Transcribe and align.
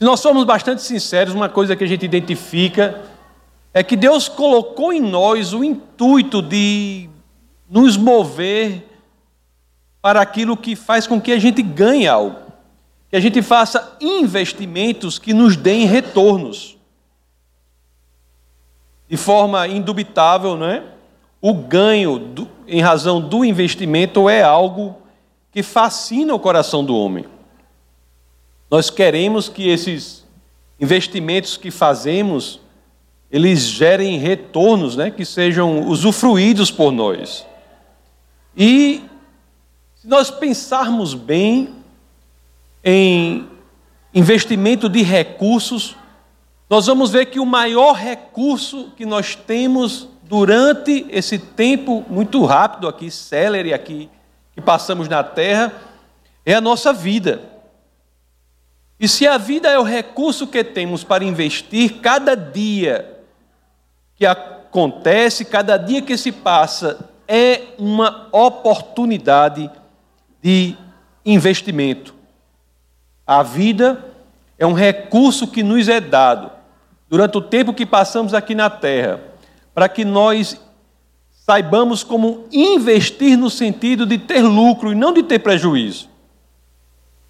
Se 0.00 0.04
nós 0.06 0.20
somos 0.20 0.44
bastante 0.44 0.80
sinceros, 0.80 1.34
uma 1.34 1.50
coisa 1.50 1.76
que 1.76 1.84
a 1.84 1.86
gente 1.86 2.06
identifica 2.06 3.02
é 3.74 3.82
que 3.82 3.94
Deus 3.94 4.30
colocou 4.30 4.94
em 4.94 5.00
nós 5.00 5.52
o 5.52 5.62
intuito 5.62 6.40
de 6.40 7.10
nos 7.68 7.98
mover 7.98 8.88
para 10.00 10.22
aquilo 10.22 10.56
que 10.56 10.74
faz 10.74 11.06
com 11.06 11.20
que 11.20 11.30
a 11.30 11.38
gente 11.38 11.60
ganhe 11.60 12.08
algo, 12.08 12.40
que 13.10 13.16
a 13.16 13.20
gente 13.20 13.42
faça 13.42 13.94
investimentos 14.00 15.18
que 15.18 15.34
nos 15.34 15.54
deem 15.54 15.84
retornos. 15.84 16.78
De 19.06 19.18
forma 19.18 19.68
indubitável, 19.68 20.56
não 20.56 20.66
é? 20.66 20.82
O 21.42 21.52
ganho 21.52 22.18
do, 22.18 22.48
em 22.66 22.80
razão 22.80 23.20
do 23.20 23.44
investimento 23.44 24.30
é 24.30 24.42
algo 24.42 24.96
que 25.52 25.62
fascina 25.62 26.34
o 26.34 26.40
coração 26.40 26.82
do 26.82 26.96
homem. 26.96 27.26
Nós 28.70 28.88
queremos 28.88 29.48
que 29.48 29.68
esses 29.68 30.24
investimentos 30.78 31.56
que 31.56 31.70
fazemos 31.70 32.60
eles 33.30 33.60
gerem 33.62 34.18
retornos, 34.18 34.96
né, 34.96 35.10
que 35.10 35.24
sejam 35.24 35.86
usufruídos 35.86 36.70
por 36.70 36.90
nós. 36.90 37.46
E 38.56 39.04
se 39.94 40.08
nós 40.08 40.30
pensarmos 40.30 41.14
bem 41.14 41.74
em 42.82 43.48
investimento 44.12 44.88
de 44.88 45.02
recursos, 45.02 45.94
nós 46.68 46.86
vamos 46.86 47.10
ver 47.10 47.26
que 47.26 47.38
o 47.38 47.46
maior 47.46 47.92
recurso 47.92 48.92
que 48.96 49.06
nós 49.06 49.36
temos 49.36 50.08
durante 50.24 51.06
esse 51.10 51.38
tempo 51.38 52.04
muito 52.08 52.44
rápido 52.44 52.88
aqui, 52.88 53.10
célere 53.10 53.72
aqui, 53.72 54.08
que 54.54 54.60
passamos 54.60 55.08
na 55.08 55.22
terra, 55.22 55.72
é 56.44 56.54
a 56.54 56.60
nossa 56.60 56.92
vida. 56.92 57.42
E 59.00 59.08
se 59.08 59.26
a 59.26 59.38
vida 59.38 59.70
é 59.70 59.78
o 59.78 59.82
recurso 59.82 60.46
que 60.46 60.62
temos 60.62 61.02
para 61.02 61.24
investir, 61.24 62.00
cada 62.02 62.34
dia 62.34 63.18
que 64.14 64.26
acontece, 64.26 65.42
cada 65.46 65.78
dia 65.78 66.02
que 66.02 66.18
se 66.18 66.30
passa, 66.30 67.08
é 67.26 67.62
uma 67.78 68.28
oportunidade 68.30 69.70
de 70.42 70.76
investimento. 71.24 72.14
A 73.26 73.42
vida 73.42 74.04
é 74.58 74.66
um 74.66 74.74
recurso 74.74 75.46
que 75.46 75.62
nos 75.62 75.88
é 75.88 75.98
dado 75.98 76.50
durante 77.08 77.38
o 77.38 77.40
tempo 77.40 77.72
que 77.72 77.86
passamos 77.86 78.34
aqui 78.34 78.54
na 78.54 78.68
terra, 78.68 79.18
para 79.72 79.88
que 79.88 80.04
nós 80.04 80.60
saibamos 81.30 82.04
como 82.04 82.44
investir 82.52 83.38
no 83.38 83.48
sentido 83.48 84.04
de 84.04 84.18
ter 84.18 84.42
lucro 84.42 84.92
e 84.92 84.94
não 84.94 85.14
de 85.14 85.22
ter 85.22 85.38
prejuízo. 85.38 86.09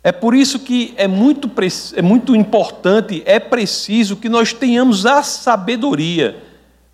É 0.02 0.10
por 0.10 0.34
isso 0.34 0.58
que 0.58 0.94
é 0.96 1.06
muito, 1.06 1.50
é 1.94 2.00
muito 2.00 2.34
importante, 2.34 3.22
é 3.26 3.38
preciso 3.38 4.16
que 4.16 4.28
nós 4.28 4.52
tenhamos 4.52 5.04
a 5.04 5.22
sabedoria 5.22 6.42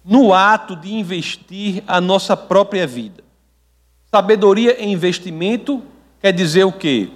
no 0.04 0.34
ato 0.34 0.74
de 0.74 0.92
investir 0.92 1.82
a 1.86 2.00
nossa 2.00 2.36
própria 2.36 2.86
vida. 2.86 3.22
Sabedoria 4.10 4.82
em 4.82 4.92
investimento 4.92 5.82
quer 6.20 6.32
dizer 6.32 6.64
o 6.64 6.72
quê? 6.72 7.10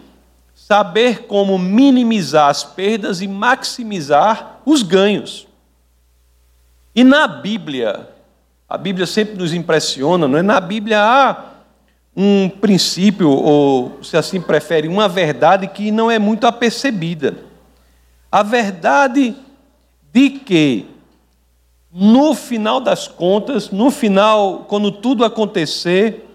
Saber 0.55 1.27
como 1.27 1.58
minimizar 1.58 2.48
as 2.48 2.62
perdas 2.62 3.20
e 3.20 3.27
maximizar 3.27 4.60
os 4.64 4.82
ganhos. 4.82 5.48
E 6.94 7.02
na 7.02 7.27
Bíblia, 7.27 8.08
a 8.69 8.78
Bíblia 8.78 9.06
sempre 9.06 9.36
nos 9.36 9.52
impressiona, 9.52 10.28
não 10.28 10.38
é? 10.38 10.42
Na 10.42 10.60
Bíblia 10.60 11.00
há 11.02 11.50
um 12.16 12.48
princípio, 12.48 13.30
ou 13.30 14.03
se 14.03 14.16
assim 14.16 14.41
prefere, 14.41 14.89
uma 14.89 15.08
verdade 15.08 15.69
que 15.69 15.91
não 15.91 16.11
é 16.11 16.19
muito 16.19 16.47
apercebida. 16.47 17.39
A 18.30 18.42
verdade 18.42 19.36
de 20.12 20.31
que, 20.31 20.86
no 21.92 22.34
final 22.34 22.81
das 22.81 23.08
contas, 23.08 23.70
no 23.70 23.91
final, 23.91 24.64
quando 24.69 24.91
tudo 24.91 25.25
acontecer, 25.25 26.26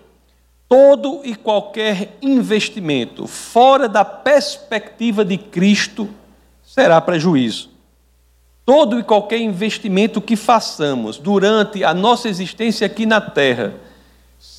todo 0.68 1.22
e 1.24 1.36
qualquer 1.36 2.18
investimento 2.22 3.28
fora 3.28 3.88
da 3.88 4.04
perspectiva 4.04 5.24
de 5.24 5.38
Cristo 5.38 6.10
será 6.64 7.00
prejuízo. 7.00 7.70
Todo 8.66 9.00
e 9.00 9.04
qualquer 9.04 9.40
investimento 9.40 10.20
que 10.20 10.36
façamos 10.36 11.18
durante 11.18 11.84
a 11.84 11.94
nossa 11.94 12.28
existência 12.28 12.88
aqui 12.88 13.06
na 13.06 13.22
terra, 13.22 13.76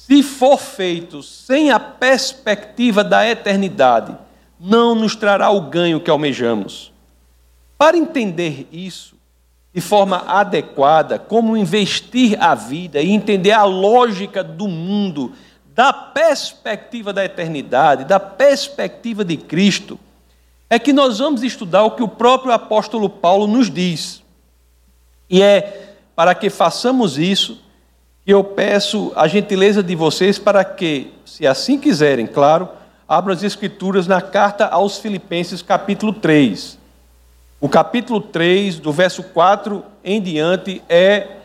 se 0.06 0.22
for 0.22 0.58
feito 0.58 1.22
sem 1.22 1.70
a 1.70 1.80
perspectiva 1.80 3.02
da 3.02 3.28
eternidade, 3.28 4.16
não 4.58 4.94
nos 4.94 5.16
trará 5.16 5.50
o 5.50 5.62
ganho 5.62 6.00
que 6.00 6.10
almejamos. 6.10 6.92
Para 7.76 7.97
entender 7.97 8.69
isso 8.70 9.16
de 9.74 9.80
forma 9.80 10.24
adequada, 10.26 11.19
como 11.19 11.56
investir 11.56 12.41
a 12.42 12.54
vida 12.54 13.00
e 13.00 13.10
entender 13.10 13.52
a 13.52 13.64
lógica 13.64 14.42
do 14.42 14.69
mundo 14.69 15.32
da 15.74 15.92
perspectiva 15.92 17.12
da 17.12 17.24
eternidade, 17.24 18.04
da 18.04 18.18
perspectiva 18.18 19.24
de 19.24 19.36
Cristo, 19.36 19.98
é 20.70 20.78
que 20.78 20.92
nós 20.92 21.18
vamos 21.18 21.42
estudar 21.42 21.82
o 21.84 21.91
que 21.91 22.03
o 22.03 22.08
próprio 22.08 22.53
apóstolo 22.53 23.10
Paulo 23.10 23.47
nos 23.47 23.70
diz. 23.70 24.22
E 25.28 25.42
é 25.42 25.94
para 26.14 26.34
que 26.34 26.48
façamos 26.48 27.18
isso 27.18 27.66
que 28.26 28.34
eu 28.34 28.42
peço 28.42 29.12
a 29.14 29.28
gentileza 29.28 29.84
de 29.84 29.94
vocês 29.94 30.37
para 30.37 30.64
que, 30.64 31.14
se 31.25 31.47
assim 31.47 31.78
quiserem, 31.78 32.26
claro, 32.26 32.69
abram 33.06 33.32
as 33.32 33.44
escrituras 33.44 34.09
na 34.09 34.20
carta 34.20 34.66
aos 34.66 34.98
Filipenses, 34.98 35.62
capítulo 35.62 36.12
3. 36.12 36.76
O 37.60 37.69
capítulo 37.69 38.20
3, 38.20 38.81
do 38.81 38.92
verso 38.92 39.22
4 39.22 39.84
em 40.03 40.20
diante, 40.20 40.82
é 40.88 41.36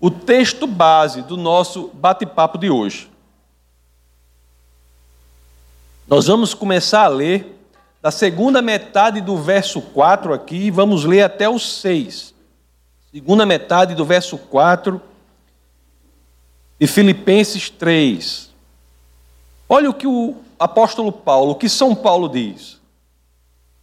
o 0.00 0.10
texto 0.10 0.66
base 0.66 1.20
do 1.20 1.36
nosso 1.36 1.90
bate-papo 1.92 2.56
de 2.56 2.70
hoje. 2.70 3.10
Nós 6.08 6.28
vamos 6.28 6.54
começar 6.54 7.04
a 7.04 7.08
ler 7.08 7.60
da 8.00 8.10
segunda 8.10 8.62
metade 8.62 9.20
do 9.20 9.36
verso 9.36 9.82
4 9.82 10.32
aqui, 10.32 10.70
vamos 10.70 11.04
ler 11.04 11.24
até 11.24 11.46
o 11.46 11.58
6. 11.58 12.32
Segunda 13.12 13.44
metade 13.44 13.94
do 13.94 14.06
verso 14.06 14.38
4 14.38 15.11
de 16.82 16.88
Filipenses 16.88 17.70
3. 17.70 18.50
Olha 19.68 19.88
o 19.88 19.94
que 19.94 20.08
o 20.08 20.34
apóstolo 20.58 21.12
Paulo, 21.12 21.52
o 21.52 21.54
que 21.54 21.68
São 21.68 21.94
Paulo 21.94 22.28
diz. 22.28 22.80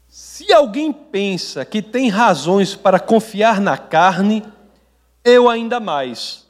Se 0.09 0.51
alguém 0.51 0.91
pensa 0.91 1.63
que 1.63 1.81
tem 1.81 2.09
razões 2.09 2.75
para 2.75 2.99
confiar 2.99 3.61
na 3.61 3.77
carne, 3.77 4.43
eu 5.23 5.47
ainda 5.47 5.79
mais. 5.79 6.45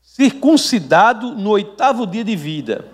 Circuncidado 0.00 1.34
no 1.34 1.50
oitavo 1.50 2.06
dia 2.06 2.24
de 2.24 2.36
vida, 2.36 2.86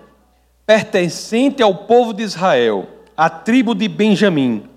pertencente 0.67 1.63
ao 1.63 1.73
povo 1.73 2.13
de 2.13 2.25
Israel, 2.25 2.89
a 3.17 3.31
tribo 3.31 3.77
de 3.77 3.87
Benjamim, 3.87 4.69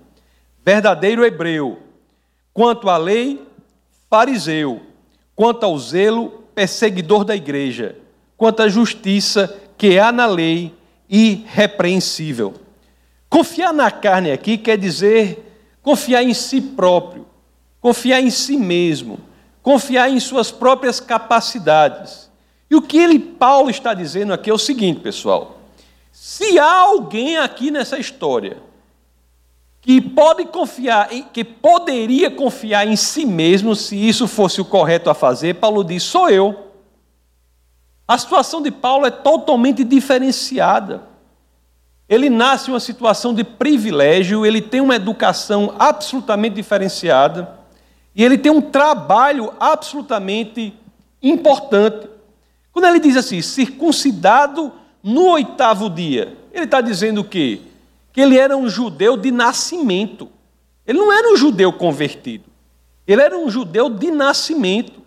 verdadeiro 0.64 1.26
hebreu, 1.26 1.80
quanto 2.54 2.88
à 2.88 2.98
lei, 2.98 3.44
fariseu, 4.08 4.80
quanto 5.36 5.66
ao 5.66 5.76
zelo, 5.80 6.40
perseguidor 6.60 7.24
da 7.24 7.38
igreja, 7.38 7.96
quanto 8.36 8.62
à 8.62 8.68
justiça 8.68 9.58
que 9.78 9.98
há 9.98 10.12
na 10.12 10.26
lei, 10.26 10.74
irrepreensível. 11.10 12.54
Confiar 13.30 13.72
na 13.72 13.90
carne 13.90 14.30
aqui 14.30 14.58
quer 14.58 14.78
dizer 14.78 15.46
confiar 15.82 16.22
em 16.22 16.34
si 16.34 16.60
próprio, 16.60 17.26
confiar 17.80 18.20
em 18.20 18.30
si 18.30 18.58
mesmo, 18.58 19.22
confiar 19.64 20.10
em 20.10 20.20
suas 20.20 20.52
próprias 20.52 21.00
capacidades. 21.00 22.30
E 22.70 22.76
o 22.76 22.82
que 22.82 22.98
ele, 22.98 23.18
Paulo, 23.18 23.70
está 23.70 23.94
dizendo 23.94 24.34
aqui 24.34 24.50
é 24.50 24.54
o 24.54 24.58
seguinte, 24.58 25.00
pessoal. 25.00 25.62
Se 26.12 26.60
há 26.60 26.74
alguém 26.74 27.38
aqui 27.38 27.72
nessa 27.72 27.98
história 27.98 28.58
que 29.90 30.00
pode 30.00 30.46
confiar, 30.46 31.10
que 31.34 31.44
poderia 31.44 32.30
confiar 32.30 32.88
em 32.88 32.96
si 32.96 33.26
mesmo 33.26 33.76
se 33.76 33.96
isso 33.96 34.28
fosse 34.28 34.62
o 34.62 34.66
correto 34.66 35.10
a 35.10 35.16
fazer, 35.16 35.56
Paulo 35.56 35.84
diz: 35.84 36.04
sou 36.04 36.30
eu. 36.30 36.68
A 38.08 38.16
situação 38.16 38.62
de 38.62 38.70
Paulo 38.70 39.08
é 39.08 39.10
totalmente 39.10 39.84
diferenciada. 39.84 41.02
Ele 42.08 42.30
nasce 42.30 42.70
em 42.70 42.74
uma 42.76 42.80
situação 42.80 43.34
de 43.34 43.44
privilégio, 43.44 44.46
ele 44.46 44.62
tem 44.62 44.80
uma 44.80 44.96
educação 44.96 45.74
absolutamente 45.80 46.54
diferenciada 46.54 47.58
e 48.14 48.24
ele 48.24 48.38
tem 48.38 48.52
um 48.52 48.62
trabalho 48.62 49.52
absolutamente 49.60 50.72
importante. 51.20 52.08
Quando 52.72 52.86
ele 52.86 53.00
diz 53.00 53.18
assim, 53.18 53.42
circuncidado 53.42 54.72
no 55.02 55.30
oitavo 55.32 55.90
dia. 55.90 56.38
Ele 56.54 56.66
está 56.66 56.80
dizendo 56.80 57.22
o 57.22 57.24
quê? 57.24 57.62
Que 58.12 58.22
ele 58.22 58.38
era 58.38 58.56
um 58.56 58.68
judeu 58.68 59.16
de 59.16 59.32
nascimento. 59.32 60.30
Ele 60.86 60.98
não 60.98 61.12
era 61.12 61.32
um 61.32 61.38
judeu 61.38 61.72
convertido. 61.72 62.46
Ele 63.08 63.22
era 63.22 63.38
um 63.38 63.50
judeu 63.50 63.90
de 63.90 64.12
nascimento. 64.12 65.02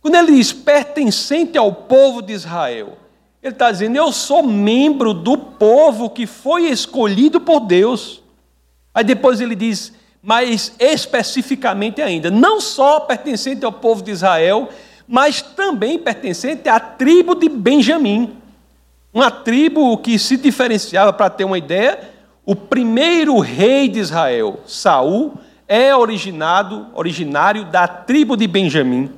Quando 0.00 0.16
ele 0.16 0.32
diz 0.32 0.52
pertencente 0.52 1.56
ao 1.56 1.72
povo 1.72 2.20
de 2.20 2.32
Israel, 2.32 2.98
ele 3.42 3.52
está 3.52 3.70
dizendo: 3.70 3.96
eu 3.96 4.12
sou 4.12 4.42
membro 4.42 5.12
do 5.14 5.36
povo 5.36 6.10
que 6.10 6.26
foi 6.26 6.68
escolhido 6.68 7.40
por 7.40 7.60
Deus. 7.60 8.22
Aí 8.94 9.04
depois 9.04 9.40
ele 9.40 9.54
diz: 9.54 9.92
mas 10.22 10.72
especificamente 10.78 12.00
ainda, 12.00 12.30
não 12.30 12.60
só 12.60 13.00
pertencente 13.00 13.64
ao 13.64 13.72
povo 13.72 14.02
de 14.02 14.12
Israel, 14.12 14.68
mas 15.08 15.42
também 15.42 15.98
pertencente 15.98 16.68
à 16.68 16.78
tribo 16.78 17.34
de 17.34 17.48
Benjamim. 17.48 18.36
Uma 19.12 19.30
tribo 19.30 19.98
que 19.98 20.18
se 20.18 20.36
diferenciava, 20.36 21.12
para 21.12 21.28
ter 21.28 21.44
uma 21.44 21.58
ideia, 21.58 22.11
o 22.44 22.56
primeiro 22.56 23.38
rei 23.38 23.88
de 23.88 24.00
Israel, 24.00 24.60
Saul, 24.66 25.34
é 25.68 25.94
originado, 25.94 26.88
originário 26.94 27.64
da 27.64 27.86
tribo 27.86 28.36
de 28.36 28.46
Benjamim. 28.46 29.10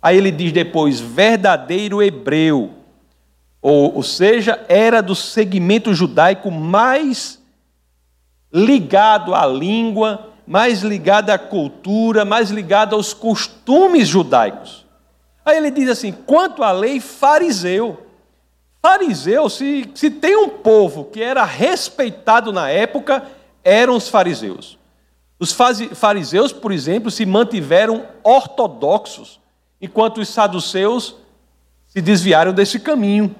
Aí 0.00 0.16
ele 0.16 0.30
diz 0.30 0.52
depois, 0.52 0.98
verdadeiro 0.98 2.02
hebreu, 2.02 2.70
ou, 3.60 3.94
ou 3.96 4.02
seja, 4.02 4.64
era 4.68 5.00
do 5.00 5.14
segmento 5.14 5.94
judaico 5.94 6.50
mais 6.50 7.40
ligado 8.52 9.34
à 9.34 9.46
língua, 9.46 10.32
mais 10.46 10.82
ligado 10.82 11.30
à 11.30 11.38
cultura, 11.38 12.24
mais 12.24 12.50
ligado 12.50 12.96
aos 12.96 13.14
costumes 13.14 14.08
judaicos. 14.08 14.84
Aí 15.44 15.56
ele 15.56 15.70
diz 15.70 15.88
assim: 15.88 16.12
quanto 16.12 16.62
à 16.62 16.72
lei, 16.72 17.00
fariseu. 17.00 18.06
Fariseu, 18.84 19.48
se, 19.48 19.88
se 19.94 20.10
tem 20.10 20.36
um 20.36 20.48
povo 20.48 21.04
que 21.04 21.22
era 21.22 21.44
respeitado 21.44 22.52
na 22.52 22.68
época, 22.68 23.22
eram 23.62 23.94
os 23.94 24.08
fariseus. 24.08 24.76
Os 25.38 25.56
fariseus, 25.94 26.52
por 26.52 26.72
exemplo, 26.72 27.10
se 27.10 27.24
mantiveram 27.24 28.06
ortodoxos, 28.24 29.40
enquanto 29.80 30.18
os 30.18 30.28
saduceus 30.28 31.14
se 31.86 32.00
desviaram 32.00 32.52
desse 32.52 32.80
caminho. 32.80 33.34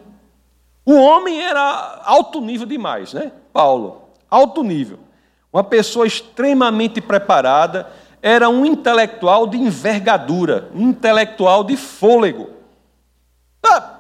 O 0.85 0.95
homem 0.95 1.41
era 1.41 2.03
alto 2.05 2.41
nível 2.41 2.67
demais, 2.67 3.13
né? 3.13 3.33
Paulo, 3.53 4.03
alto 4.31 4.63
nível. 4.63 4.99
Uma 5.53 5.65
pessoa 5.65 6.07
extremamente 6.07 7.01
preparada, 7.01 7.91
era 8.21 8.49
um 8.49 8.65
intelectual 8.65 9.47
de 9.47 9.59
envergadura, 9.59 10.71
um 10.75 10.91
intelectual 10.91 11.65
de 11.65 11.77
fôlego. 11.77 12.51
Ah, 13.65 13.92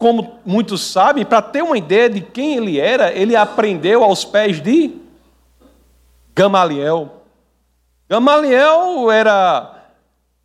como 0.00 0.38
muitos 0.46 0.80
sabem, 0.80 1.26
para 1.26 1.42
ter 1.42 1.62
uma 1.62 1.76
ideia 1.76 2.08
de 2.08 2.22
quem 2.22 2.56
ele 2.56 2.80
era, 2.80 3.12
ele 3.12 3.36
aprendeu 3.36 4.02
aos 4.02 4.24
pés 4.24 4.58
de 4.58 4.96
Gamaliel. 6.34 7.22
Gamaliel 8.08 9.10
era 9.10 9.90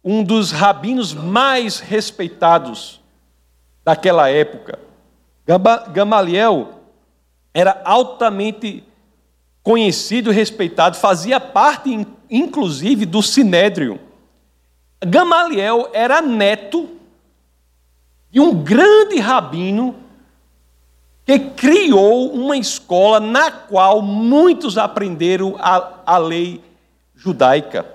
um 0.04 0.22
dos 0.25 0.52
rabinos 0.52 1.13
mais 1.13 1.80
respeitados 1.80 3.00
daquela 3.81 4.30
época. 4.30 4.78
Gamaliel 5.94 6.81
era 7.54 7.81
altamente 7.86 8.84
conhecido 9.63 10.34
e 10.34 10.36
respeitado, 10.36 10.98
fazia 10.98 11.40
parte, 11.40 12.06
inclusive, 12.30 13.06
do 13.06 13.24
Sinédrio. 13.24 14.02
Gamaliel 15.02 15.90
era 15.94 16.22
neto 16.22 16.94
de 18.35 18.41
um 18.41 18.53
grande 18.53 19.17
rabino 19.17 19.95
que 21.25 21.39
criou 21.39 22.33
uma 22.33 22.57
escola 22.57 23.17
na 23.17 23.49
qual 23.49 24.01
muitos 24.01 24.77
aprenderam 24.77 25.55
a, 25.57 26.01
a 26.05 26.17
lei 26.17 26.61
judaica. 27.15 27.85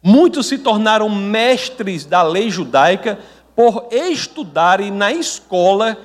Muitos 0.00 0.46
se 0.46 0.58
tornaram 0.58 1.08
mestres 1.08 2.04
da 2.04 2.22
lei 2.22 2.48
judaica 2.48 3.18
por 3.56 3.88
estudarem 3.90 4.92
na 4.92 5.12
escola 5.12 5.98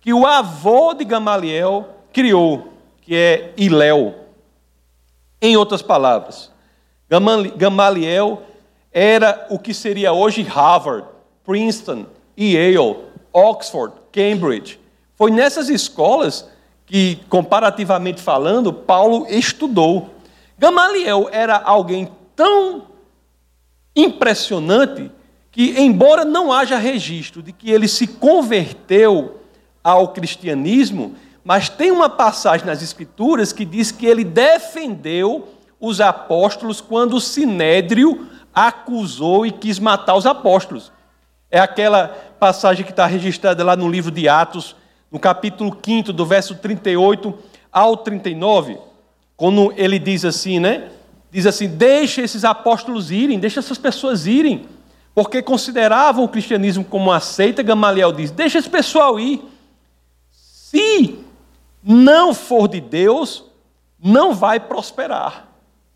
que 0.00 0.14
o 0.14 0.24
avô 0.24 0.94
de 0.94 1.04
Gamaliel 1.04 1.84
criou, 2.12 2.74
que 3.02 3.16
é 3.16 3.52
Iléu. 3.56 4.14
Em 5.42 5.56
outras 5.56 5.82
palavras, 5.82 6.52
Gamaliel 7.56 8.40
era 8.92 9.48
o 9.50 9.58
que 9.58 9.74
seria 9.74 10.12
hoje 10.12 10.42
Harvard, 10.42 11.08
Princeton, 11.44 12.06
Yale, 12.38 13.05
Oxford, 13.36 13.92
Cambridge. 14.10 14.80
Foi 15.14 15.30
nessas 15.30 15.68
escolas 15.68 16.48
que, 16.86 17.16
comparativamente 17.28 18.22
falando, 18.22 18.72
Paulo 18.72 19.26
estudou. 19.28 20.08
Gamaliel 20.58 21.28
era 21.30 21.56
alguém 21.56 22.10
tão 22.34 22.86
impressionante 23.94 25.10
que, 25.50 25.78
embora 25.78 26.24
não 26.24 26.50
haja 26.50 26.78
registro 26.78 27.42
de 27.42 27.52
que 27.52 27.70
ele 27.70 27.88
se 27.88 28.06
converteu 28.06 29.40
ao 29.84 30.08
cristianismo, 30.08 31.14
mas 31.44 31.68
tem 31.68 31.90
uma 31.90 32.08
passagem 32.08 32.66
nas 32.66 32.82
Escrituras 32.82 33.52
que 33.52 33.66
diz 33.66 33.92
que 33.92 34.06
ele 34.06 34.24
defendeu 34.24 35.48
os 35.78 36.00
apóstolos 36.00 36.80
quando 36.80 37.16
o 37.16 37.20
sinédrio 37.20 38.26
acusou 38.54 39.44
e 39.44 39.52
quis 39.52 39.78
matar 39.78 40.14
os 40.14 40.24
apóstolos. 40.24 40.90
É 41.56 41.58
aquela 41.58 42.08
passagem 42.38 42.84
que 42.84 42.90
está 42.90 43.06
registrada 43.06 43.64
lá 43.64 43.74
no 43.74 43.88
livro 43.88 44.10
de 44.10 44.28
Atos, 44.28 44.76
no 45.10 45.18
capítulo 45.18 45.74
5, 45.82 46.12
do 46.12 46.26
verso 46.26 46.54
38 46.54 47.32
ao 47.72 47.96
39, 47.96 48.76
quando 49.38 49.72
ele 49.74 49.98
diz 49.98 50.26
assim, 50.26 50.60
né? 50.60 50.90
Diz 51.30 51.46
assim: 51.46 51.66
deixa 51.66 52.20
esses 52.20 52.44
apóstolos 52.44 53.10
irem, 53.10 53.38
deixa 53.38 53.60
essas 53.60 53.78
pessoas 53.78 54.26
irem, 54.26 54.68
porque 55.14 55.40
consideravam 55.40 56.24
o 56.24 56.28
cristianismo 56.28 56.84
como 56.84 57.06
uma 57.06 57.20
seita. 57.20 57.62
Gamaliel 57.62 58.12
diz: 58.12 58.30
deixa 58.30 58.58
esse 58.58 58.68
pessoal 58.68 59.18
ir. 59.18 59.42
Se 60.30 61.18
não 61.82 62.34
for 62.34 62.68
de 62.68 62.82
Deus, 62.82 63.44
não 63.98 64.34
vai 64.34 64.60
prosperar. 64.60 65.48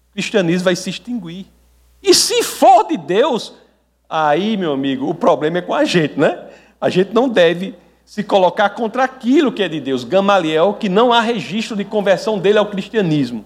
O 0.08 0.12
cristianismo 0.14 0.64
vai 0.64 0.74
se 0.74 0.88
extinguir. 0.88 1.44
E 2.02 2.14
se 2.14 2.42
for 2.44 2.84
de 2.84 2.96
Deus, 2.96 3.52
aí, 4.10 4.56
meu 4.56 4.72
amigo, 4.72 5.08
o 5.08 5.14
problema 5.14 5.58
é 5.58 5.62
com 5.62 5.72
a 5.72 5.84
gente, 5.84 6.18
né? 6.18 6.46
A 6.80 6.90
gente 6.90 7.14
não 7.14 7.28
deve 7.28 7.74
se 8.04 8.24
colocar 8.24 8.70
contra 8.70 9.04
aquilo 9.04 9.52
que 9.52 9.62
é 9.62 9.68
de 9.68 9.80
Deus. 9.80 10.02
Gamaliel, 10.02 10.74
que 10.74 10.88
não 10.88 11.12
há 11.12 11.20
registro 11.20 11.76
de 11.76 11.84
conversão 11.84 12.38
dele 12.38 12.58
ao 12.58 12.66
cristianismo. 12.66 13.44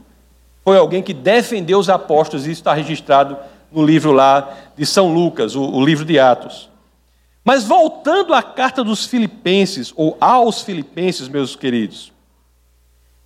Foi 0.64 0.78
alguém 0.78 1.02
que 1.02 1.12
defendeu 1.12 1.78
os 1.78 1.90
apóstolos, 1.90 2.46
isso 2.46 2.60
está 2.60 2.72
registrado 2.72 3.36
no 3.70 3.84
livro 3.84 4.12
lá 4.12 4.54
de 4.74 4.86
São 4.86 5.12
Lucas, 5.12 5.54
o, 5.54 5.62
o 5.62 5.84
livro 5.84 6.04
de 6.04 6.18
Atos. 6.18 6.70
Mas 7.44 7.64
voltando 7.64 8.32
à 8.32 8.42
carta 8.42 8.82
dos 8.82 9.04
Filipenses, 9.04 9.92
ou 9.94 10.16
aos 10.18 10.62
Filipenses, 10.62 11.28
meus 11.28 11.54
queridos, 11.54 12.10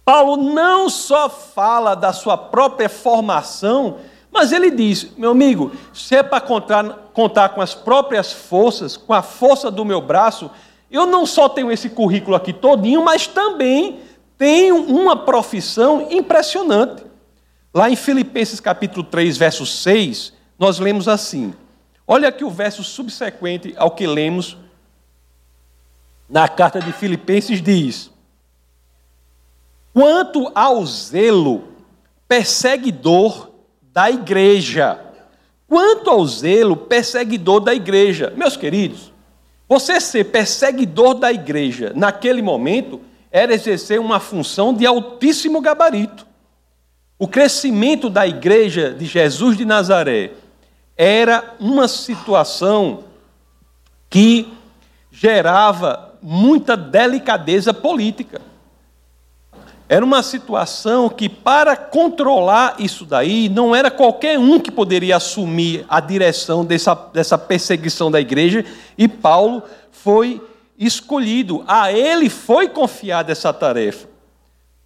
Paulo 0.04 0.36
não 0.36 0.90
só 0.90 1.28
fala 1.28 1.94
da 1.94 2.12
sua 2.12 2.36
própria 2.36 2.88
formação, 2.88 3.98
mas 4.30 4.52
ele 4.52 4.70
diz: 4.70 5.08
meu 5.16 5.30
amigo, 5.30 5.72
se 5.92 6.16
é 6.16 6.22
para 6.22 6.40
contar, 6.40 6.84
contar 7.12 7.50
com 7.50 7.60
as 7.60 7.74
próprias 7.74 8.32
forças, 8.32 8.96
com 8.96 9.12
a 9.12 9.22
força 9.22 9.70
do 9.70 9.84
meu 9.84 10.00
braço, 10.00 10.50
eu 10.90 11.06
não 11.06 11.26
só 11.26 11.48
tenho 11.48 11.70
esse 11.70 11.90
currículo 11.90 12.36
aqui 12.36 12.52
todinho, 12.52 13.04
mas 13.04 13.26
também 13.26 14.00
tenho 14.36 14.76
uma 14.84 15.16
profissão 15.16 16.08
impressionante. 16.10 17.04
Lá 17.74 17.90
em 17.90 17.96
Filipenses 17.96 18.60
capítulo 18.60 19.04
3, 19.04 19.36
verso 19.36 19.66
6, 19.66 20.32
nós 20.58 20.78
lemos 20.78 21.08
assim: 21.08 21.54
olha 22.06 22.28
aqui 22.28 22.44
o 22.44 22.50
verso 22.50 22.82
subsequente 22.84 23.74
ao 23.76 23.90
que 23.90 24.06
lemos 24.06 24.56
na 26.28 26.46
carta 26.46 26.78
de 26.78 26.92
Filipenses 26.92 27.62
diz: 27.62 28.10
Quanto 29.94 30.52
ao 30.54 30.84
zelo 30.84 31.68
perseguidor 32.28 33.47
da 33.92 34.10
igreja. 34.10 34.98
Quanto 35.66 36.10
ao 36.10 36.26
zelo 36.26 36.76
perseguidor 36.76 37.60
da 37.60 37.74
igreja. 37.74 38.32
Meus 38.36 38.56
queridos, 38.56 39.12
você 39.68 40.00
ser 40.00 40.24
perseguidor 40.24 41.14
da 41.14 41.32
igreja 41.32 41.92
naquele 41.94 42.40
momento 42.40 43.00
era 43.30 43.52
exercer 43.52 44.00
uma 44.00 44.18
função 44.18 44.72
de 44.72 44.86
altíssimo 44.86 45.60
gabarito. 45.60 46.26
O 47.18 47.28
crescimento 47.28 48.08
da 48.08 48.26
igreja 48.26 48.92
de 48.92 49.04
Jesus 49.04 49.56
de 49.56 49.64
Nazaré 49.64 50.32
era 50.96 51.54
uma 51.60 51.86
situação 51.86 53.04
que 54.08 54.52
gerava 55.10 56.16
muita 56.22 56.76
delicadeza 56.76 57.74
política. 57.74 58.40
Era 59.88 60.04
uma 60.04 60.22
situação 60.22 61.08
que, 61.08 61.28
para 61.28 61.74
controlar 61.74 62.76
isso 62.78 63.06
daí, 63.06 63.48
não 63.48 63.74
era 63.74 63.90
qualquer 63.90 64.38
um 64.38 64.60
que 64.60 64.70
poderia 64.70 65.16
assumir 65.16 65.86
a 65.88 65.98
direção 65.98 66.62
dessa, 66.64 66.94
dessa 66.94 67.38
perseguição 67.38 68.10
da 68.10 68.20
igreja, 68.20 68.64
e 68.98 69.08
Paulo 69.08 69.62
foi 69.90 70.42
escolhido, 70.78 71.64
a 71.66 71.90
ele 71.90 72.28
foi 72.28 72.68
confiada 72.68 73.32
essa 73.32 73.52
tarefa. 73.52 74.06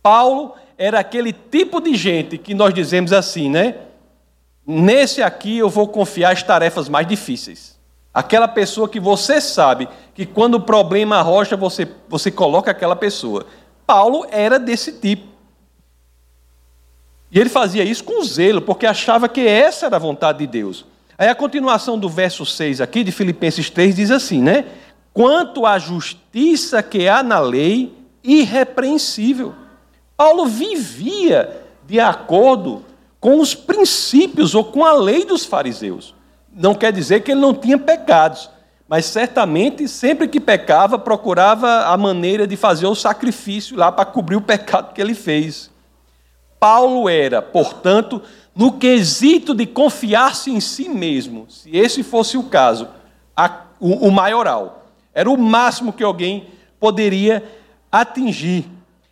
Paulo 0.01 0.55
era 0.79 1.01
aquele 1.01 1.33
tipo 1.33 1.81
de 1.81 1.95
gente 1.97 2.39
que 2.39 2.55
nós 2.55 2.73
dizemos 2.73 3.13
assim, 3.13 3.51
né? 3.51 3.77
Nesse 4.67 5.23
aqui 5.23 5.59
eu 5.59 5.69
vou 5.69 5.89
confiar 5.89 6.33
as 6.33 6.43
tarefas 6.43 6.89
mais 6.89 7.07
difíceis. 7.07 7.79
Aquela 8.15 8.47
pessoa 8.47 8.89
que 8.89 9.01
você 9.01 9.41
sabe 9.41 9.89
que 10.15 10.27
quando 10.27 10.57
o 10.57 10.61
problema 10.61 11.17
arrocha, 11.17 11.57
você, 11.57 11.89
você 12.09 12.31
coloca 12.31 12.71
aquela 12.71 12.95
pessoa. 12.95 13.47
Paulo 13.93 14.25
era 14.31 14.59
desse 14.59 14.91
tipo. 14.91 15.27
E 17.31 17.39
ele 17.39 17.51
fazia 17.51 17.85
isso 17.85 18.03
com 18.03 18.25
zelo, 18.25 18.63
porque 18.63 18.87
achava 18.87 19.29
que 19.29 19.47
essa 19.47 19.85
era 19.85 19.97
a 19.97 19.99
vontade 19.99 20.39
de 20.39 20.47
Deus. 20.47 20.87
Aí 21.19 21.29
a 21.29 21.35
continuação 21.35 21.99
do 21.99 22.09
verso 22.09 22.47
6 22.47 22.81
aqui 22.81 23.05
de 23.05 23.13
Filipenses 23.13 23.69
3 23.69 23.95
diz 23.95 24.11
assim, 24.11 24.41
né? 24.41 24.65
Quanto 25.13 25.67
à 25.67 25.79
justiça 25.79 26.83
que 26.83 27.07
há 27.07 27.23
na 27.23 27.39
lei, 27.39 27.93
irrepreensível. 28.25 29.55
Paulo 30.17 30.47
vivia 30.47 31.63
de 31.87 32.01
acordo 32.01 32.87
com 33.21 33.41
os 33.41 33.55
princípios 33.55 34.55
ou 34.55 34.65
com 34.65 34.87
a 34.87 34.95
lei 34.95 35.27
dos 35.27 35.45
fariseus. 35.45 36.15
Não 36.51 36.75
quer 36.75 36.95
dizer 36.95 37.21
que 37.21 37.33
ele 37.33 37.43
não 37.43 37.53
tinha 37.53 37.77
pecados, 37.77 38.49
mas 38.93 39.07
certamente, 39.07 39.89
sempre 39.89 40.29
que 40.29 40.39
pecava, 40.39 40.99
procurava 40.99 41.87
a 41.87 41.97
maneira 41.97 42.47
de 42.47 42.59
fazer 42.59 42.87
o 42.87 42.95
sacrifício 42.95 43.75
lá 43.75 43.91
para 43.91 44.05
cobrir 44.05 44.37
o 44.37 44.43
pecado 44.43 44.93
que 44.93 45.01
ele 45.01 45.15
fez. 45.15 45.71
Paulo 46.61 47.09
era, 47.09 47.41
portanto, 47.41 48.21
no 48.55 48.73
quesito 48.73 49.55
de 49.55 49.65
confiar-se 49.65 50.51
em 50.51 50.61
si 50.61 50.91
mesmo, 50.91 51.47
se 51.49 51.75
esse 51.75 52.03
fosse 52.03 52.37
o 52.37 52.43
caso, 52.43 52.87
a, 53.35 53.63
o, 53.81 54.09
o 54.09 54.13
maioral. 54.13 54.85
Era 55.15 55.31
o 55.31 55.39
máximo 55.39 55.95
que 55.95 56.05
alguém 56.05 56.49
poderia 56.79 57.43
atingir. 57.91 58.67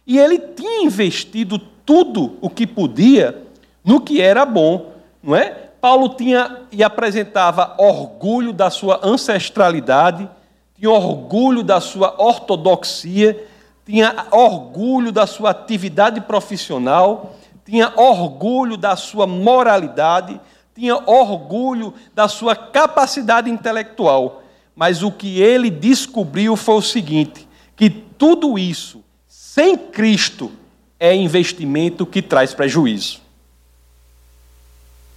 E 0.06 0.18
ele 0.18 0.38
tinha 0.38 0.84
investido 0.84 1.58
tudo 1.58 2.36
o 2.42 2.50
que 2.50 2.66
podia 2.66 3.46
no 3.82 3.98
que 3.98 4.20
era 4.20 4.44
bom, 4.44 4.92
não 5.22 5.34
é? 5.34 5.69
Paulo 5.80 6.10
tinha 6.10 6.58
e 6.70 6.84
apresentava 6.84 7.74
orgulho 7.78 8.52
da 8.52 8.70
sua 8.70 9.00
ancestralidade, 9.02 10.28
tinha 10.76 10.90
orgulho 10.90 11.62
da 11.62 11.80
sua 11.80 12.14
ortodoxia, 12.18 13.46
tinha 13.86 14.26
orgulho 14.30 15.10
da 15.10 15.26
sua 15.26 15.50
atividade 15.50 16.20
profissional, 16.20 17.34
tinha 17.64 17.92
orgulho 17.96 18.76
da 18.76 18.94
sua 18.94 19.26
moralidade, 19.26 20.40
tinha 20.74 20.96
orgulho 20.96 21.94
da 22.14 22.28
sua 22.28 22.54
capacidade 22.54 23.50
intelectual. 23.50 24.42
Mas 24.76 25.02
o 25.02 25.10
que 25.10 25.40
ele 25.40 25.70
descobriu 25.70 26.56
foi 26.56 26.74
o 26.76 26.82
seguinte: 26.82 27.48
que 27.74 27.88
tudo 27.90 28.58
isso, 28.58 29.02
sem 29.26 29.76
Cristo, 29.76 30.52
é 30.98 31.14
investimento 31.14 32.04
que 32.04 32.20
traz 32.20 32.54
prejuízo. 32.54 33.20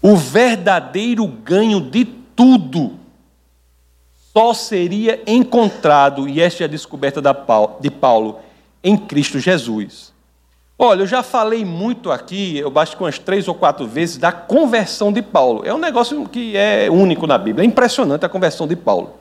O 0.05 0.17
verdadeiro 0.17 1.25
ganho 1.25 1.79
de 1.79 2.03
tudo 2.03 2.99
só 4.33 4.53
seria 4.53 5.23
encontrado, 5.25 6.27
e 6.27 6.41
esta 6.41 6.63
é 6.63 6.65
a 6.65 6.69
descoberta 6.69 7.21
de 7.79 7.89
Paulo, 7.89 8.39
em 8.83 8.97
Cristo 8.97 9.39
Jesus. 9.39 10.11
Olha, 10.77 11.03
eu 11.03 11.07
já 11.07 11.23
falei 11.23 11.63
muito 11.63 12.11
aqui, 12.11 12.57
eu 12.57 12.69
basto 12.69 12.97
com 12.97 13.05
umas 13.05 13.17
três 13.17 13.47
ou 13.47 13.55
quatro 13.55 13.87
vezes, 13.87 14.17
da 14.17 14.33
conversão 14.33 15.13
de 15.13 15.21
Paulo. 15.21 15.61
É 15.63 15.73
um 15.73 15.77
negócio 15.77 16.27
que 16.27 16.57
é 16.57 16.89
único 16.91 17.25
na 17.25 17.37
Bíblia, 17.37 17.63
é 17.63 17.67
impressionante 17.67 18.25
a 18.25 18.29
conversão 18.29 18.67
de 18.67 18.75
Paulo. 18.75 19.13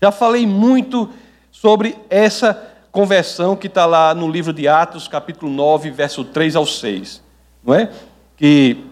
Já 0.00 0.12
falei 0.12 0.46
muito 0.46 1.08
sobre 1.50 1.96
essa 2.08 2.54
conversão 2.92 3.56
que 3.56 3.66
está 3.66 3.84
lá 3.84 4.14
no 4.14 4.28
livro 4.28 4.52
de 4.52 4.68
Atos, 4.68 5.08
capítulo 5.08 5.50
9, 5.50 5.90
verso 5.90 6.22
3 6.22 6.54
ao 6.54 6.66
6. 6.66 7.20
Não 7.64 7.74
é? 7.74 7.90
Que, 8.36 8.84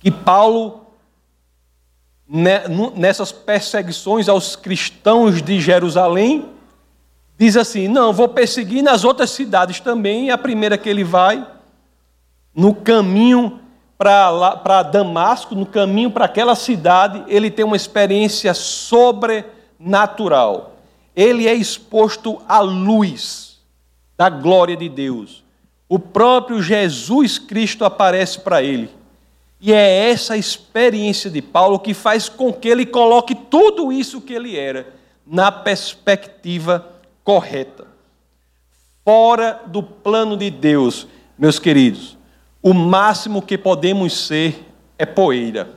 que 0.00 0.10
Paulo, 0.10 0.86
nessas 2.96 3.30
perseguições 3.30 4.28
aos 4.28 4.56
cristãos 4.56 5.40
de 5.42 5.60
Jerusalém, 5.60 6.48
diz 7.38 7.56
assim: 7.56 7.86
Não, 7.86 8.12
vou 8.12 8.28
perseguir 8.28 8.82
nas 8.82 9.04
outras 9.04 9.30
cidades 9.30 9.78
também. 9.78 10.30
A 10.30 10.38
primeira 10.38 10.78
que 10.78 10.88
ele 10.88 11.04
vai, 11.04 11.46
no 12.54 12.74
caminho 12.74 13.60
para 13.98 14.82
Damasco, 14.82 15.54
no 15.54 15.66
caminho 15.66 16.10
para 16.10 16.24
aquela 16.24 16.54
cidade, 16.54 17.22
ele 17.28 17.50
tem 17.50 17.66
uma 17.66 17.76
experiência 17.76 18.54
sobrenatural. 18.54 20.76
Ele 21.14 21.46
é 21.46 21.52
exposto 21.52 22.40
à 22.48 22.60
luz 22.60 23.60
da 24.16 24.30
glória 24.30 24.74
de 24.74 24.88
Deus. 24.88 25.44
O 25.86 25.98
próprio 25.98 26.62
Jesus 26.62 27.38
Cristo 27.38 27.84
aparece 27.84 28.40
para 28.40 28.62
ele. 28.62 28.99
E 29.60 29.72
é 29.72 30.10
essa 30.10 30.36
experiência 30.36 31.28
de 31.28 31.42
Paulo 31.42 31.78
que 31.78 31.92
faz 31.92 32.28
com 32.28 32.50
que 32.50 32.68
ele 32.68 32.86
coloque 32.86 33.34
tudo 33.34 33.92
isso 33.92 34.20
que 34.20 34.32
ele 34.32 34.56
era 34.56 34.94
na 35.26 35.52
perspectiva 35.52 36.86
correta. 37.22 37.86
Fora 39.04 39.60
do 39.66 39.82
plano 39.82 40.36
de 40.36 40.50
Deus, 40.50 41.06
meus 41.38 41.58
queridos, 41.58 42.16
o 42.62 42.72
máximo 42.72 43.42
que 43.42 43.58
podemos 43.58 44.26
ser 44.26 44.66
é 44.98 45.04
poeira. 45.04 45.70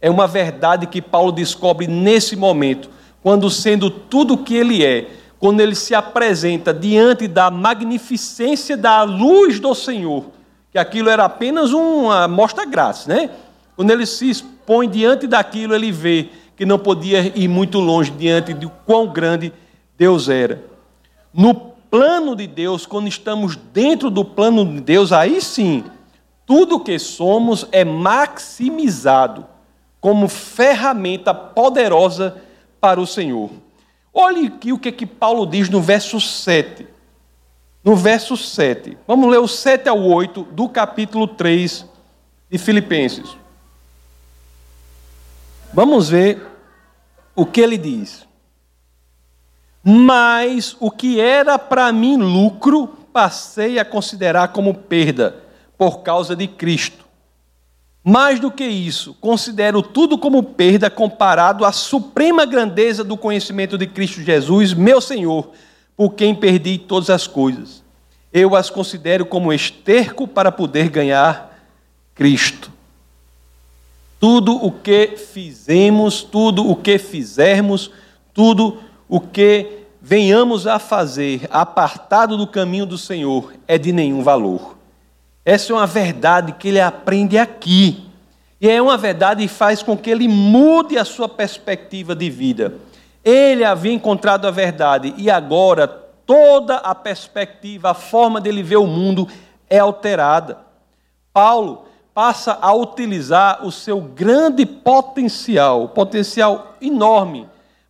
É 0.00 0.10
uma 0.10 0.26
verdade 0.26 0.86
que 0.86 1.00
Paulo 1.00 1.30
descobre 1.30 1.86
nesse 1.86 2.34
momento, 2.34 2.90
quando, 3.22 3.50
sendo 3.50 3.90
tudo 3.90 4.34
o 4.34 4.38
que 4.44 4.54
ele 4.54 4.84
é, 4.84 5.10
quando 5.38 5.60
ele 5.60 5.74
se 5.74 5.94
apresenta 5.94 6.72
diante 6.72 7.28
da 7.28 7.50
magnificência 7.50 8.76
da 8.76 9.02
luz 9.02 9.60
do 9.60 9.74
Senhor, 9.74 10.26
que 10.70 10.78
aquilo 10.78 11.08
era 11.08 11.24
apenas 11.24 11.72
uma 11.72 12.28
mostra 12.28 12.64
grátis, 12.64 13.06
né? 13.06 13.30
Quando 13.76 13.90
ele 13.90 14.06
se 14.06 14.30
expõe 14.30 14.88
diante 14.88 15.26
daquilo, 15.26 15.74
ele 15.74 15.90
vê 15.90 16.28
que 16.56 16.66
não 16.66 16.78
podia 16.78 17.32
ir 17.36 17.48
muito 17.48 17.80
longe 17.80 18.10
diante 18.10 18.52
de 18.52 18.70
quão 18.84 19.08
grande 19.08 19.52
Deus 19.96 20.28
era. 20.28 20.62
No 21.32 21.54
plano 21.54 22.36
de 22.36 22.46
Deus, 22.46 22.86
quando 22.86 23.08
estamos 23.08 23.56
dentro 23.56 24.10
do 24.10 24.24
plano 24.24 24.64
de 24.64 24.80
Deus, 24.80 25.12
aí 25.12 25.40
sim, 25.40 25.84
tudo 26.46 26.80
que 26.80 26.98
somos 26.98 27.66
é 27.72 27.84
maximizado 27.84 29.46
como 30.00 30.28
ferramenta 30.28 31.34
poderosa 31.34 32.36
para 32.80 33.00
o 33.00 33.06
Senhor. 33.06 33.50
Olhe 34.12 34.46
aqui 34.46 34.72
o 34.72 34.78
que, 34.78 34.90
que 34.90 35.06
Paulo 35.06 35.46
diz 35.46 35.68
no 35.68 35.80
verso 35.80 36.20
7. 36.20 36.86
No 37.82 37.96
verso 37.96 38.36
7. 38.36 38.96
Vamos 39.06 39.30
ler 39.30 39.38
o 39.38 39.48
7 39.48 39.88
ao 39.88 40.02
8 40.02 40.42
do 40.52 40.68
capítulo 40.68 41.26
3 41.26 41.86
de 42.50 42.58
Filipenses. 42.58 43.36
Vamos 45.72 46.08
ver 46.08 46.46
o 47.34 47.46
que 47.46 47.60
ele 47.60 47.78
diz. 47.78 48.26
Mas 49.82 50.76
o 50.78 50.90
que 50.90 51.20
era 51.20 51.58
para 51.58 51.90
mim 51.90 52.16
lucro, 52.16 52.86
passei 53.12 53.78
a 53.78 53.84
considerar 53.84 54.48
como 54.48 54.74
perda, 54.74 55.36
por 55.78 56.00
causa 56.00 56.36
de 56.36 56.46
Cristo. 56.46 57.06
Mais 58.04 58.40
do 58.40 58.50
que 58.50 58.64
isso, 58.64 59.14
considero 59.20 59.82
tudo 59.82 60.18
como 60.18 60.42
perda 60.42 60.90
comparado 60.90 61.64
à 61.64 61.72
suprema 61.72 62.44
grandeza 62.44 63.04
do 63.04 63.16
conhecimento 63.16 63.78
de 63.78 63.86
Cristo 63.86 64.22
Jesus, 64.22 64.74
meu 64.74 65.00
Senhor, 65.00 65.50
por 66.00 66.14
quem 66.14 66.34
perdi 66.34 66.78
todas 66.78 67.10
as 67.10 67.26
coisas. 67.26 67.84
Eu 68.32 68.56
as 68.56 68.70
considero 68.70 69.26
como 69.26 69.52
esterco 69.52 70.26
para 70.26 70.50
poder 70.50 70.88
ganhar 70.88 71.54
Cristo. 72.14 72.72
Tudo 74.18 74.56
o 74.56 74.72
que 74.72 75.18
fizemos, 75.18 76.22
tudo 76.22 76.66
o 76.66 76.74
que 76.74 76.96
fizermos, 76.96 77.90
tudo 78.32 78.78
o 79.10 79.20
que 79.20 79.80
venhamos 80.00 80.66
a 80.66 80.78
fazer 80.78 81.46
apartado 81.50 82.38
do 82.38 82.46
caminho 82.46 82.86
do 82.86 82.96
Senhor 82.96 83.52
é 83.68 83.76
de 83.76 83.92
nenhum 83.92 84.22
valor. 84.22 84.78
Essa 85.44 85.74
é 85.74 85.76
uma 85.76 85.86
verdade 85.86 86.52
que 86.52 86.68
ele 86.68 86.80
aprende 86.80 87.36
aqui. 87.36 88.06
E 88.58 88.70
é 88.70 88.80
uma 88.80 88.96
verdade 88.96 89.42
que 89.42 89.48
faz 89.48 89.82
com 89.82 89.98
que 89.98 90.08
ele 90.08 90.28
mude 90.28 90.96
a 90.96 91.04
sua 91.04 91.28
perspectiva 91.28 92.14
de 92.14 92.30
vida. 92.30 92.72
Ele 93.24 93.64
havia 93.64 93.92
encontrado 93.92 94.46
a 94.46 94.50
verdade 94.50 95.14
e 95.16 95.30
agora 95.30 95.86
toda 95.86 96.76
a 96.76 96.94
perspectiva, 96.94 97.90
a 97.90 97.94
forma 97.94 98.40
dele 98.40 98.62
ver 98.62 98.76
o 98.76 98.86
mundo 98.86 99.28
é 99.68 99.78
alterada. 99.78 100.58
Paulo 101.32 101.84
passa 102.14 102.58
a 102.60 102.72
utilizar 102.72 103.64
o 103.64 103.70
seu 103.70 104.00
grande 104.00 104.64
potencial, 104.66 105.88
potencial 105.88 106.74
enorme 106.80 107.48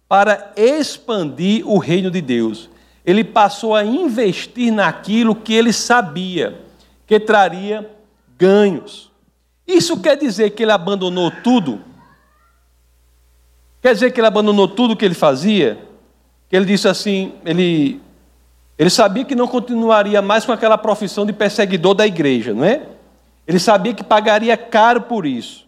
para 0.09 0.53
expandir 0.57 1.67
o 1.69 1.79
reino 1.79 2.11
de 2.11 2.21
Deus. 2.21 2.69
Ele 3.05 3.25
passou 3.25 3.75
a 3.75 3.85
investir 3.85 4.73
naquilo 4.73 5.35
que 5.35 5.55
ele 5.55 5.73
sabia 5.73 6.61
que 7.07 7.19
traria 7.19 7.91
ganhos. 8.37 9.11
Isso 9.67 10.01
quer 10.01 10.17
dizer 10.17 10.51
que 10.51 10.63
ele 10.63 10.73
abandonou 10.73 11.31
tudo? 11.43 11.81
Quer 13.81 13.95
dizer 13.95 14.11
que 14.13 14.21
ele 14.21 14.27
abandonou 14.27 14.69
tudo 14.69 14.97
que 14.97 15.05
ele 15.05 15.15
fazia? 15.15 15.79
Ele 16.51 16.65
disse 16.65 16.89
assim, 16.89 17.33
ele 17.45 18.01
ele 18.79 18.89
sabia 18.89 19.25
que 19.27 19.35
não 19.35 19.47
continuaria 19.47 20.23
mais 20.23 20.47
com 20.47 20.53
aquela 20.53 20.79
profissão 20.79 21.27
de 21.27 21.35
perseguidor 21.35 21.93
da 21.93 22.07
igreja, 22.07 22.55
não 22.55 22.65
é? 22.65 22.83
Ele 23.47 23.59
sabia 23.59 23.93
que 23.93 24.03
pagaria 24.03 24.57
caro 24.57 25.03
por 25.03 25.27
isso. 25.27 25.67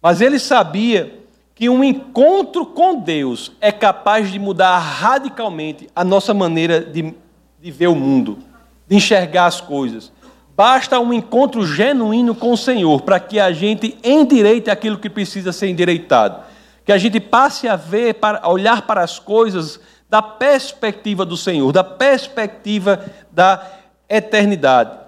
Mas 0.00 0.20
ele 0.20 0.38
sabia 0.38 1.18
que 1.52 1.68
um 1.68 1.82
encontro 1.82 2.64
com 2.64 3.00
Deus 3.00 3.50
é 3.60 3.72
capaz 3.72 4.30
de 4.30 4.38
mudar 4.38 4.78
radicalmente 4.78 5.88
a 5.96 6.04
nossa 6.04 6.32
maneira 6.32 6.80
de, 6.80 7.12
de 7.60 7.70
ver 7.72 7.88
o 7.88 7.94
mundo, 7.96 8.38
de 8.86 8.94
enxergar 8.94 9.46
as 9.46 9.60
coisas, 9.60 10.12
Basta 10.54 11.00
um 11.00 11.12
encontro 11.12 11.66
genuíno 11.66 12.34
com 12.34 12.52
o 12.52 12.56
Senhor 12.56 13.00
para 13.02 13.18
que 13.18 13.40
a 13.40 13.50
gente 13.52 13.96
endireite 14.04 14.70
aquilo 14.70 14.98
que 14.98 15.08
precisa 15.08 15.50
ser 15.50 15.68
endireitado. 15.68 16.44
Que 16.84 16.92
a 16.92 16.98
gente 16.98 17.20
passe 17.20 17.68
a 17.68 17.76
ver, 17.76 18.16
a 18.20 18.50
olhar 18.50 18.82
para 18.82 19.02
as 19.02 19.18
coisas 19.18 19.80
da 20.08 20.20
perspectiva 20.20 21.24
do 21.24 21.36
Senhor, 21.36 21.72
da 21.72 21.82
perspectiva 21.82 23.04
da 23.30 23.66
eternidade. 24.08 24.98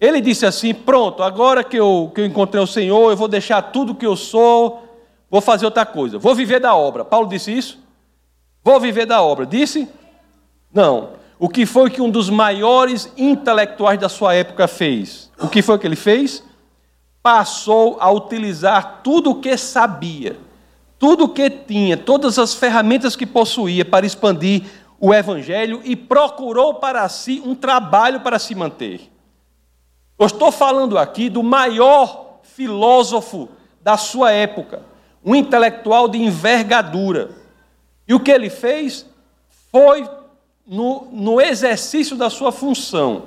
Ele 0.00 0.20
disse 0.20 0.44
assim: 0.44 0.74
Pronto, 0.74 1.22
agora 1.22 1.64
que 1.64 1.76
eu, 1.76 2.12
que 2.14 2.20
eu 2.20 2.26
encontrei 2.26 2.62
o 2.62 2.66
Senhor, 2.66 3.10
eu 3.10 3.16
vou 3.16 3.28
deixar 3.28 3.62
tudo 3.62 3.94
que 3.94 4.06
eu 4.06 4.16
sou, 4.16 4.86
vou 5.30 5.40
fazer 5.40 5.64
outra 5.64 5.86
coisa, 5.86 6.18
vou 6.18 6.34
viver 6.34 6.60
da 6.60 6.74
obra. 6.74 7.04
Paulo 7.04 7.28
disse 7.28 7.56
isso? 7.56 7.78
Vou 8.62 8.78
viver 8.78 9.06
da 9.06 9.22
obra. 9.22 9.46
Disse? 9.46 9.88
Não. 10.72 11.10
O 11.38 11.48
que 11.48 11.64
foi 11.64 11.88
que 11.88 12.02
um 12.02 12.10
dos 12.10 12.28
maiores 12.28 13.10
intelectuais 13.16 13.98
da 13.98 14.08
sua 14.08 14.34
época 14.34 14.66
fez? 14.68 15.30
O 15.40 15.48
que 15.48 15.62
foi 15.62 15.78
que 15.78 15.86
ele 15.86 15.96
fez? 15.96 16.42
Passou 17.22 17.96
a 18.00 18.10
utilizar 18.10 19.00
tudo 19.02 19.30
o 19.30 19.40
que 19.40 19.56
sabia, 19.56 20.36
tudo 20.98 21.24
o 21.24 21.28
que 21.28 21.48
tinha, 21.48 21.96
todas 21.96 22.38
as 22.38 22.54
ferramentas 22.54 23.14
que 23.14 23.26
possuía 23.26 23.84
para 23.84 24.04
expandir 24.04 24.62
o 25.00 25.14
evangelho 25.14 25.80
e 25.84 25.94
procurou 25.94 26.74
para 26.74 27.08
si 27.08 27.40
um 27.44 27.54
trabalho 27.54 28.20
para 28.20 28.38
se 28.38 28.54
manter. 28.54 29.08
Eu 30.18 30.26
estou 30.26 30.50
falando 30.50 30.98
aqui 30.98 31.30
do 31.30 31.42
maior 31.42 32.40
filósofo 32.42 33.48
da 33.80 33.96
sua 33.96 34.32
época, 34.32 34.82
um 35.24 35.34
intelectual 35.34 36.08
de 36.08 36.18
envergadura. 36.18 37.30
E 38.06 38.14
o 38.14 38.18
que 38.18 38.32
ele 38.32 38.50
fez 38.50 39.06
foi 39.70 40.08
no, 40.66 41.06
no 41.12 41.40
exercício 41.40 42.16
da 42.16 42.28
sua 42.28 42.50
função, 42.50 43.24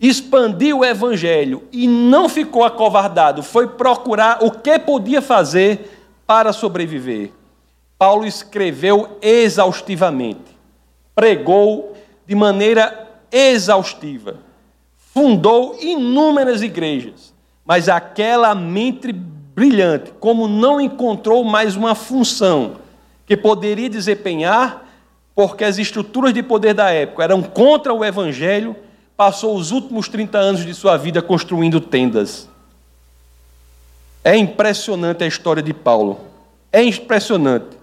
expandiu 0.00 0.78
o 0.78 0.84
evangelho 0.84 1.64
e 1.70 1.86
não 1.86 2.28
ficou 2.28 2.64
acovardado, 2.64 3.42
foi 3.42 3.68
procurar 3.68 4.38
o 4.42 4.50
que 4.50 4.78
podia 4.78 5.20
fazer 5.20 6.03
para 6.26 6.52
sobreviver. 6.52 7.32
Paulo 7.98 8.26
escreveu 8.26 9.18
exaustivamente, 9.22 10.58
pregou 11.14 11.96
de 12.26 12.34
maneira 12.34 13.08
exaustiva, 13.30 14.36
fundou 14.96 15.78
inúmeras 15.80 16.62
igrejas, 16.62 17.32
mas 17.64 17.88
aquela 17.88 18.54
mente 18.54 19.12
brilhante, 19.12 20.12
como 20.18 20.48
não 20.48 20.80
encontrou 20.80 21.44
mais 21.44 21.76
uma 21.76 21.94
função 21.94 22.76
que 23.26 23.36
poderia 23.36 23.88
desempenhar, 23.88 24.84
porque 25.34 25.64
as 25.64 25.78
estruturas 25.78 26.34
de 26.34 26.42
poder 26.42 26.74
da 26.74 26.90
época 26.90 27.24
eram 27.24 27.42
contra 27.42 27.92
o 27.92 28.04
evangelho, 28.04 28.76
passou 29.16 29.56
os 29.56 29.70
últimos 29.70 30.08
30 30.08 30.38
anos 30.38 30.64
de 30.64 30.74
sua 30.74 30.96
vida 30.96 31.22
construindo 31.22 31.80
tendas. 31.80 32.48
É 34.24 34.34
impressionante 34.34 35.22
a 35.22 35.26
história 35.26 35.62
de 35.62 35.74
Paulo. 35.74 36.18
É 36.72 36.82
impressionante. 36.82 37.76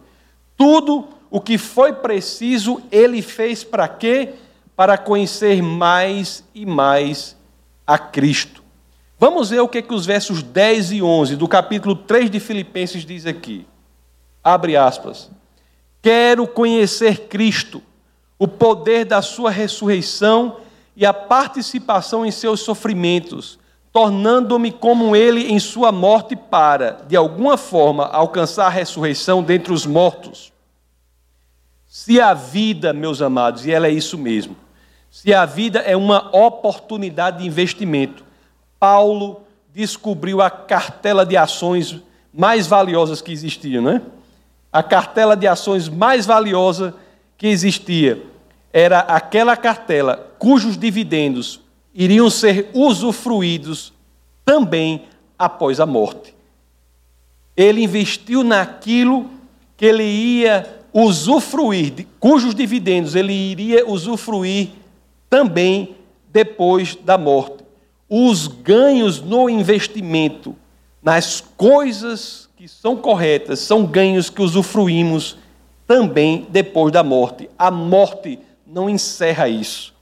Tudo 0.58 1.08
o 1.30 1.40
que 1.40 1.58
foi 1.58 1.94
preciso, 1.94 2.82
ele 2.92 3.22
fez 3.22 3.64
para 3.64 3.88
quê? 3.88 4.34
Para 4.76 4.98
conhecer 4.98 5.62
mais 5.62 6.44
e 6.54 6.66
mais 6.66 7.38
a 7.86 7.98
Cristo. 7.98 8.62
Vamos 9.20 9.52
ver 9.52 9.60
o 9.60 9.68
que, 9.68 9.84
que 9.84 9.94
os 9.94 10.06
versos 10.06 10.42
10 10.42 10.94
e 10.94 11.02
11 11.04 11.36
do 11.36 11.48
capítulo 11.48 11.96
3 11.96 12.32
de 12.32 12.40
Filipenses 12.40 13.06
diz 13.06 13.28
aqui. 13.28 13.68
Abre 14.44 14.76
aspas. 14.76 15.30
Quero 16.02 16.48
conhecer 16.48 17.28
Cristo, 17.28 17.84
o 18.40 18.48
poder 18.48 19.06
da 19.06 19.22
Sua 19.22 19.52
ressurreição 19.52 20.58
e 20.96 21.06
a 21.06 21.14
participação 21.14 22.26
em 22.26 22.32
seus 22.32 22.62
sofrimentos, 22.62 23.60
tornando-me 23.92 24.72
como 24.72 25.16
Ele 25.16 25.52
em 25.52 25.60
Sua 25.60 25.92
morte, 25.92 26.36
para, 26.36 27.04
de 27.08 27.16
alguma 27.16 27.58
forma, 27.58 28.06
alcançar 28.06 28.68
a 28.68 28.70
ressurreição 28.70 29.44
dentre 29.44 29.74
os 29.74 29.86
mortos. 29.86 30.52
Se 31.88 32.22
a 32.22 32.34
vida, 32.34 32.94
meus 32.94 33.22
amados, 33.22 33.66
e 33.66 33.72
ela 33.72 33.88
é 33.88 33.92
isso 33.92 34.18
mesmo, 34.18 34.56
se 35.10 35.34
a 35.34 35.46
vida 35.46 35.80
é 35.80 35.96
uma 35.96 36.34
oportunidade 36.36 37.40
de 37.40 37.48
investimento, 37.48 38.24
Paulo 38.80 39.42
descobriu 39.74 40.42
a 40.42 40.50
cartela 40.50 41.26
de 41.26 41.36
ações 41.36 42.02
mais 42.34 42.66
valiosas 42.66 43.22
que 43.22 43.32
existiam, 43.32 43.84
não 43.84 43.92
é? 43.92 44.02
a 44.72 44.82
cartela 44.82 45.36
de 45.36 45.48
ações 45.48 45.90
mais 45.90 46.26
valiosa 46.26 46.96
que 47.38 47.48
existia 47.48 48.24
era 48.72 49.00
aquela 49.00 49.58
cartela 49.58 50.32
cujos 50.40 50.78
dividendos 50.78 51.60
iriam 51.94 52.30
ser 52.30 52.70
usufruídos 52.74 53.94
também 54.46 55.04
após 55.38 55.80
a 55.80 55.86
morte. 55.86 56.34
Ele 57.56 57.84
investiu 57.84 58.44
naquilo 58.44 59.30
que 59.76 59.86
ele 59.86 60.04
ia 60.04 60.80
usufruir, 60.94 62.06
cujos 62.20 62.54
dividendos 62.54 63.16
ele 63.16 63.34
iria 63.34 63.88
usufruir 63.90 64.70
também 65.30 65.96
depois 66.32 66.96
da 66.96 67.18
morte. 67.18 67.64
Os 68.10 68.48
ganhos 68.48 69.22
no 69.22 69.50
investimento 69.50 70.56
nas 71.02 71.42
coisas 71.58 72.50
que 72.56 72.68
são 72.68 72.96
corretas, 72.96 73.60
são 73.60 73.86
ganhos 73.86 74.30
que 74.30 74.42
usufruímos 74.42 75.38
também 75.88 76.46
depois 76.50 76.92
da 76.92 77.04
morte. 77.04 77.50
A 77.58 77.72
morte 77.72 78.38
não 78.68 78.90
encerra 78.90 79.50
isso. 79.50 79.94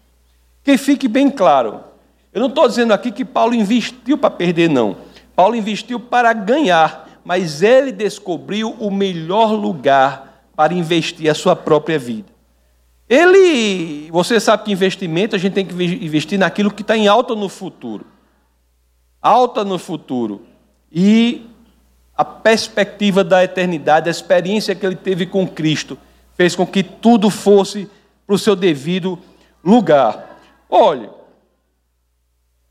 Que 0.69 0.77
fique 0.77 1.07
bem 1.07 1.31
claro. 1.31 1.83
Eu 2.31 2.41
não 2.41 2.47
estou 2.47 2.67
dizendo 2.67 2.93
aqui 2.93 3.11
que 3.11 3.25
Paulo 3.25 3.55
investiu 3.55 4.19
para 4.19 4.29
perder, 4.29 4.69
não. 4.69 4.97
Paulo 5.35 5.55
investiu 5.55 5.99
para 5.99 6.31
ganhar, 6.31 7.09
mas 7.25 7.63
ele 7.63 7.91
descobriu 7.91 8.75
o 8.77 8.91
melhor 8.91 9.51
lugar 9.51 10.43
para 10.55 10.71
investir 10.71 11.27
a 11.27 11.33
sua 11.33 11.55
própria 11.55 11.97
vida. 11.97 12.27
Ele, 13.09 14.11
você 14.11 14.39
sabe 14.39 14.65
que 14.65 14.71
investimento 14.71 15.35
a 15.35 15.39
gente 15.39 15.53
tem 15.53 15.65
que 15.65 15.73
investir 15.73 16.37
naquilo 16.37 16.69
que 16.69 16.83
está 16.83 16.95
em 16.95 17.07
alta 17.07 17.33
no 17.33 17.49
futuro. 17.49 18.05
Alta 19.19 19.65
no 19.65 19.79
futuro. 19.79 20.45
E 20.91 21.47
a 22.15 22.23
perspectiva 22.23 23.23
da 23.23 23.43
eternidade, 23.43 24.07
a 24.07 24.11
experiência 24.11 24.75
que 24.75 24.85
ele 24.85 24.95
teve 24.95 25.25
com 25.25 25.47
Cristo, 25.47 25.97
fez 26.35 26.55
com 26.55 26.67
que 26.67 26.83
tudo 26.83 27.31
fosse 27.31 27.89
para 28.27 28.35
o 28.35 28.37
seu 28.37 28.55
devido 28.55 29.17
lugar. 29.63 30.28
Olha, 30.69 31.09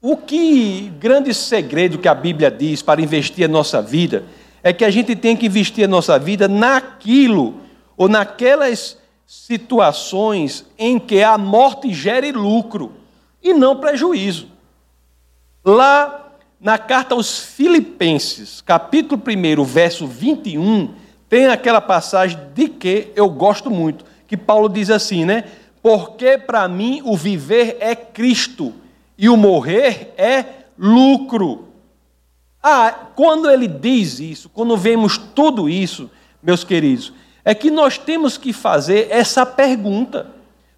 o 0.00 0.16
que 0.16 0.92
grande 1.00 1.34
segredo 1.34 1.98
que 1.98 2.06
a 2.06 2.14
Bíblia 2.14 2.50
diz 2.50 2.80
para 2.80 3.02
investir 3.02 3.44
a 3.44 3.48
nossa 3.48 3.82
vida 3.82 4.24
é 4.62 4.72
que 4.72 4.84
a 4.84 4.90
gente 4.90 5.16
tem 5.16 5.36
que 5.36 5.46
investir 5.46 5.84
a 5.84 5.88
nossa 5.88 6.18
vida 6.18 6.46
naquilo 6.46 7.56
ou 7.96 8.08
naquelas 8.08 8.96
situações 9.26 10.64
em 10.78 10.98
que 10.98 11.22
a 11.22 11.36
morte 11.36 11.92
gere 11.92 12.30
lucro 12.30 12.92
e 13.42 13.52
não 13.52 13.76
prejuízo. 13.76 14.48
Lá 15.64 16.32
na 16.60 16.78
carta 16.78 17.14
aos 17.14 17.38
Filipenses, 17.40 18.60
capítulo 18.60 19.20
1, 19.20 19.64
verso 19.64 20.06
21, 20.06 20.94
tem 21.28 21.46
aquela 21.46 21.80
passagem 21.80 22.38
de 22.54 22.68
que 22.68 23.12
eu 23.14 23.28
gosto 23.28 23.70
muito, 23.70 24.04
que 24.26 24.36
Paulo 24.36 24.68
diz 24.68 24.90
assim, 24.90 25.24
né? 25.24 25.44
Porque 25.88 26.36
para 26.36 26.68
mim 26.68 27.00
o 27.02 27.16
viver 27.16 27.78
é 27.80 27.96
Cristo 27.96 28.74
e 29.16 29.26
o 29.26 29.38
morrer 29.38 30.12
é 30.18 30.44
lucro. 30.78 31.68
Ah, 32.62 32.94
quando 33.16 33.50
ele 33.50 33.66
diz 33.66 34.20
isso, 34.20 34.50
quando 34.50 34.76
vemos 34.76 35.16
tudo 35.16 35.66
isso, 35.66 36.10
meus 36.42 36.62
queridos, 36.62 37.14
é 37.42 37.54
que 37.54 37.70
nós 37.70 37.96
temos 37.96 38.36
que 38.36 38.52
fazer 38.52 39.08
essa 39.10 39.46
pergunta. 39.46 40.30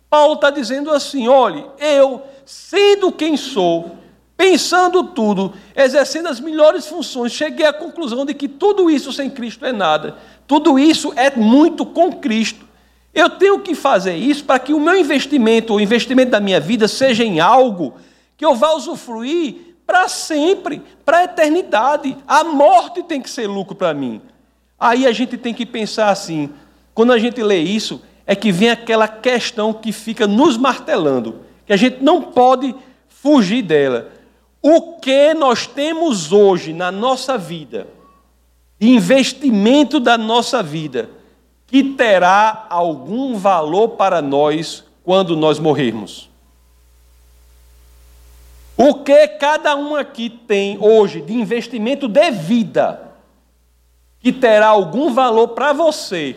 Paulo 0.08 0.34
está 0.34 0.48
dizendo 0.48 0.92
assim: 0.92 1.26
olhe, 1.26 1.66
eu, 1.80 2.22
sendo 2.46 3.10
quem 3.10 3.36
sou, 3.36 3.96
pensando 4.36 5.02
tudo, 5.02 5.54
exercendo 5.74 6.28
as 6.28 6.38
melhores 6.38 6.86
funções, 6.86 7.32
cheguei 7.32 7.66
à 7.66 7.72
conclusão 7.72 8.24
de 8.24 8.32
que 8.32 8.46
tudo 8.46 8.88
isso 8.88 9.12
sem 9.12 9.28
Cristo 9.28 9.66
é 9.66 9.72
nada. 9.72 10.18
Tudo 10.46 10.78
isso 10.78 11.12
é 11.16 11.34
muito 11.34 11.84
com 11.84 12.12
Cristo. 12.12 12.69
Eu 13.12 13.30
tenho 13.30 13.60
que 13.60 13.74
fazer 13.74 14.14
isso 14.14 14.44
para 14.44 14.58
que 14.58 14.72
o 14.72 14.80
meu 14.80 14.96
investimento, 14.96 15.74
o 15.74 15.80
investimento 15.80 16.30
da 16.30 16.40
minha 16.40 16.60
vida, 16.60 16.86
seja 16.86 17.24
em 17.24 17.40
algo 17.40 17.94
que 18.36 18.44
eu 18.44 18.54
vá 18.54 18.72
usufruir 18.72 19.74
para 19.86 20.08
sempre, 20.08 20.80
para 21.04 21.18
a 21.18 21.24
eternidade. 21.24 22.16
A 22.26 22.44
morte 22.44 23.02
tem 23.02 23.20
que 23.20 23.28
ser 23.28 23.48
lucro 23.48 23.74
para 23.74 23.92
mim. 23.92 24.20
Aí 24.78 25.06
a 25.06 25.12
gente 25.12 25.36
tem 25.36 25.52
que 25.52 25.66
pensar 25.66 26.10
assim: 26.10 26.50
quando 26.94 27.12
a 27.12 27.18
gente 27.18 27.42
lê 27.42 27.58
isso, 27.58 28.00
é 28.24 28.36
que 28.36 28.52
vem 28.52 28.70
aquela 28.70 29.08
questão 29.08 29.72
que 29.72 29.90
fica 29.90 30.26
nos 30.26 30.56
martelando, 30.56 31.40
que 31.66 31.72
a 31.72 31.76
gente 31.76 32.02
não 32.02 32.22
pode 32.22 32.74
fugir 33.08 33.62
dela. 33.62 34.12
O 34.62 34.98
que 34.98 35.34
nós 35.34 35.66
temos 35.66 36.32
hoje 36.32 36.72
na 36.72 36.92
nossa 36.92 37.36
vida, 37.36 37.88
investimento 38.80 39.98
da 39.98 40.16
nossa 40.16 40.62
vida, 40.62 41.10
que 41.70 41.84
terá 41.84 42.66
algum 42.68 43.36
valor 43.38 43.90
para 43.90 44.20
nós 44.20 44.84
quando 45.04 45.36
nós 45.36 45.60
morrermos? 45.60 46.28
O 48.76 48.94
que 49.04 49.28
cada 49.28 49.76
um 49.76 49.94
aqui 49.94 50.28
tem 50.28 50.78
hoje 50.82 51.20
de 51.20 51.32
investimento 51.32 52.08
de 52.08 52.30
vida 52.32 53.12
que 54.18 54.32
terá 54.32 54.66
algum 54.66 55.14
valor 55.14 55.48
para 55.48 55.72
você 55.72 56.36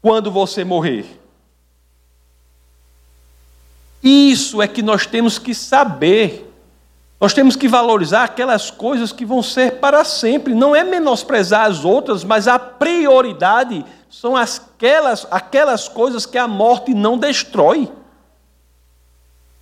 quando 0.00 0.30
você 0.30 0.64
morrer? 0.64 1.20
Isso 4.02 4.62
é 4.62 4.68
que 4.68 4.82
nós 4.82 5.06
temos 5.06 5.38
que 5.38 5.54
saber. 5.54 6.51
Nós 7.22 7.32
temos 7.32 7.54
que 7.54 7.68
valorizar 7.68 8.24
aquelas 8.24 8.68
coisas 8.68 9.12
que 9.12 9.24
vão 9.24 9.44
ser 9.44 9.78
para 9.78 10.02
sempre. 10.02 10.56
Não 10.56 10.74
é 10.74 10.82
menosprezar 10.82 11.66
as 11.70 11.84
outras, 11.84 12.24
mas 12.24 12.48
a 12.48 12.58
prioridade 12.58 13.86
são 14.10 14.36
aquelas, 14.36 15.24
aquelas 15.30 15.88
coisas 15.88 16.26
que 16.26 16.36
a 16.36 16.48
morte 16.48 16.92
não 16.92 17.16
destrói. 17.16 17.88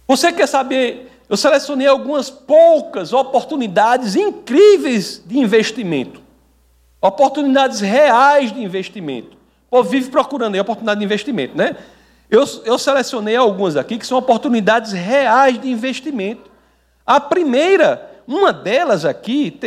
Você 0.09 0.33
quer 0.33 0.47
saber 0.47 1.09
eu 1.29 1.37
selecionei 1.37 1.87
algumas 1.87 2.31
poucas 2.31 3.13
oportunidades 3.13 4.17
incríveis 4.17 5.23
de 5.25 5.39
investimento. 5.39 6.23
Oportunidades 7.01 7.81
reais 7.81 8.53
de 8.53 8.63
investimento. 8.63 9.37
O 9.69 9.77
povo 9.77 9.91
vive 9.91 10.11
procurando 10.11 10.55
aí 10.55 10.61
oportunidade 10.61 10.99
de 10.99 11.05
investimento, 11.05 11.57
né? 11.57 11.77
Eu, 12.31 12.43
eu 12.65 12.79
selecionei 12.79 13.37
algumas 13.37 13.77
aqui 13.77 13.99
que 13.99 14.07
são 14.07 14.17
oportunidades 14.17 14.93
reais 14.93 15.61
de 15.61 15.71
investimento. 15.71 16.50
A 17.11 17.19
primeira, 17.19 18.09
uma 18.25 18.53
delas 18.53 19.05
aqui, 19.05 19.59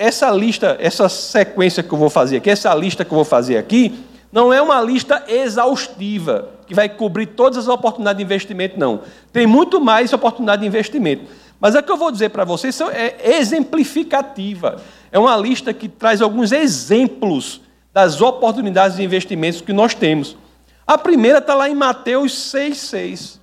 essa 0.00 0.28
lista, 0.32 0.76
essa 0.80 1.08
sequência 1.08 1.80
que 1.80 1.92
eu 1.92 1.96
vou 1.96 2.10
fazer 2.10 2.38
aqui, 2.38 2.50
essa 2.50 2.74
lista 2.74 3.04
que 3.04 3.12
eu 3.12 3.14
vou 3.14 3.24
fazer 3.24 3.56
aqui, 3.56 4.04
não 4.32 4.52
é 4.52 4.60
uma 4.60 4.80
lista 4.82 5.22
exaustiva, 5.28 6.48
que 6.66 6.74
vai 6.74 6.88
cobrir 6.88 7.26
todas 7.26 7.56
as 7.56 7.68
oportunidades 7.68 8.18
de 8.18 8.24
investimento, 8.24 8.80
não. 8.80 9.02
Tem 9.32 9.46
muito 9.46 9.80
mais 9.80 10.12
oportunidade 10.12 10.62
de 10.62 10.66
investimento. 10.66 11.26
Mas 11.60 11.76
a 11.76 11.82
que 11.84 11.92
eu 11.92 11.96
vou 11.96 12.10
dizer 12.10 12.30
para 12.30 12.42
vocês 12.42 12.80
é 12.80 13.36
exemplificativa. 13.36 14.82
É 15.12 15.20
uma 15.20 15.36
lista 15.36 15.72
que 15.72 15.88
traz 15.88 16.20
alguns 16.20 16.50
exemplos 16.50 17.60
das 17.94 18.20
oportunidades 18.20 18.96
de 18.96 19.04
investimentos 19.04 19.60
que 19.60 19.72
nós 19.72 19.94
temos. 19.94 20.36
A 20.84 20.98
primeira 20.98 21.38
está 21.38 21.54
lá 21.54 21.70
em 21.70 21.76
Mateus 21.76 22.32
6,6. 22.52 23.38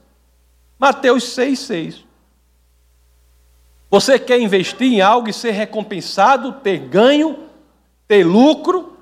Mateus 0.78 1.24
6,6. 1.38 2.04
Você 3.96 4.20
quer 4.20 4.42
investir 4.42 4.92
em 4.92 5.00
algo 5.00 5.30
e 5.30 5.34
ser 5.34 5.52
recompensado, 5.52 6.52
ter 6.52 6.80
ganho, 6.80 7.48
ter 8.06 8.26
lucro? 8.26 9.00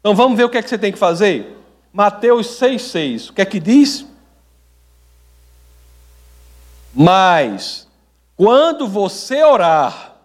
Então 0.00 0.16
vamos 0.16 0.36
ver 0.36 0.42
o 0.42 0.48
que 0.48 0.58
é 0.58 0.62
que 0.64 0.68
você 0.68 0.76
tem 0.76 0.90
que 0.90 0.98
fazer? 0.98 1.56
Mateus 1.92 2.48
6,6. 2.60 3.30
O 3.30 3.32
que 3.34 3.40
é 3.40 3.44
que 3.44 3.60
diz? 3.60 4.04
Mas, 6.92 7.86
quando 8.36 8.88
você 8.88 9.44
orar, 9.44 10.16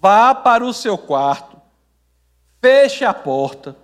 vá 0.00 0.34
para 0.34 0.64
o 0.64 0.74
seu 0.74 0.98
quarto, 0.98 1.56
feche 2.60 3.04
a 3.04 3.14
porta 3.14 3.76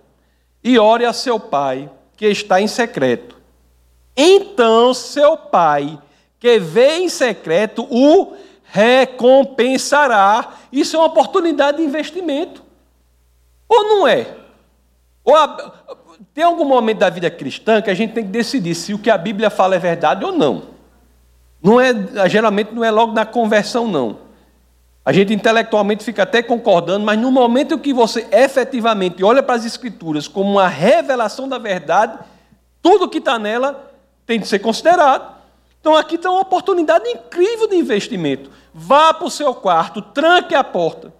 e 0.61 0.77
ore 0.77 1.05
a 1.05 1.13
seu 1.13 1.39
pai, 1.39 1.89
que 2.17 2.25
está 2.25 2.59
em 2.59 2.67
secreto. 2.67 3.37
Então, 4.13 4.93
seu 4.93 5.37
pai, 5.37 5.97
que 6.37 6.59
vê 6.59 6.97
em 6.97 7.07
secreto, 7.07 7.87
o 7.89 8.35
recompensará. 8.73 10.53
Isso 10.71 10.95
é 10.95 10.99
uma 10.99 11.05
oportunidade 11.05 11.77
de 11.77 11.83
investimento. 11.83 12.63
Ou 13.69 13.83
não 13.83 14.07
é? 14.07 14.25
Ou 15.23 15.35
a, 15.35 15.73
tem 16.33 16.43
algum 16.43 16.65
momento 16.65 16.97
da 16.97 17.09
vida 17.11 17.29
cristã 17.29 17.83
que 17.83 17.91
a 17.91 17.93
gente 17.93 18.13
tem 18.13 18.23
que 18.23 18.31
decidir 18.31 18.73
se 18.73 18.91
o 18.91 18.97
que 18.97 19.11
a 19.11 19.17
Bíblia 19.17 19.51
fala 19.51 19.75
é 19.75 19.79
verdade 19.79 20.25
ou 20.25 20.31
não. 20.31 20.63
Não 21.61 21.79
é, 21.79 21.93
geralmente 22.27 22.73
não 22.73 22.83
é 22.83 22.89
logo 22.89 23.13
na 23.13 23.27
conversão, 23.27 23.87
não. 23.87 24.17
A 25.05 25.13
gente 25.13 25.31
intelectualmente 25.31 26.03
fica 26.03 26.23
até 26.23 26.41
concordando, 26.41 27.05
mas 27.05 27.19
no 27.19 27.31
momento 27.31 27.77
que 27.77 27.93
você 27.93 28.27
efetivamente 28.31 29.23
olha 29.23 29.43
para 29.43 29.53
as 29.53 29.65
Escrituras 29.65 30.27
como 30.27 30.53
uma 30.53 30.67
revelação 30.67 31.47
da 31.47 31.59
verdade, 31.59 32.17
tudo 32.81 33.07
que 33.07 33.19
está 33.19 33.37
nela 33.37 33.93
tem 34.25 34.39
de 34.39 34.47
ser 34.47 34.59
considerado. 34.59 35.42
Então 35.83 35.97
aqui 35.97 36.15
está 36.15 36.31
uma 36.31 36.39
oportunidade 36.39 37.09
incrível 37.09 37.67
de 37.67 37.75
investimento. 37.75 38.49
Vá 38.73 39.13
para 39.13 39.27
o 39.27 39.29
seu 39.29 39.53
quarto, 39.53 40.01
tranque 40.01 40.55
a 40.55 40.63
porta, 40.63 41.13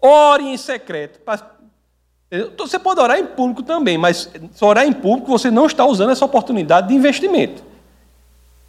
ore 0.00 0.44
em 0.44 0.56
secreto. 0.56 1.20
Então, 2.30 2.66
você 2.66 2.78
pode 2.78 2.98
orar 2.98 3.18
em 3.18 3.26
público 3.26 3.62
também, 3.62 3.98
mas 3.98 4.30
se 4.54 4.64
orar 4.64 4.86
em 4.86 4.92
público, 4.94 5.30
você 5.30 5.50
não 5.50 5.66
está 5.66 5.84
usando 5.84 6.12
essa 6.12 6.24
oportunidade 6.24 6.88
de 6.88 6.94
investimento. 6.94 7.62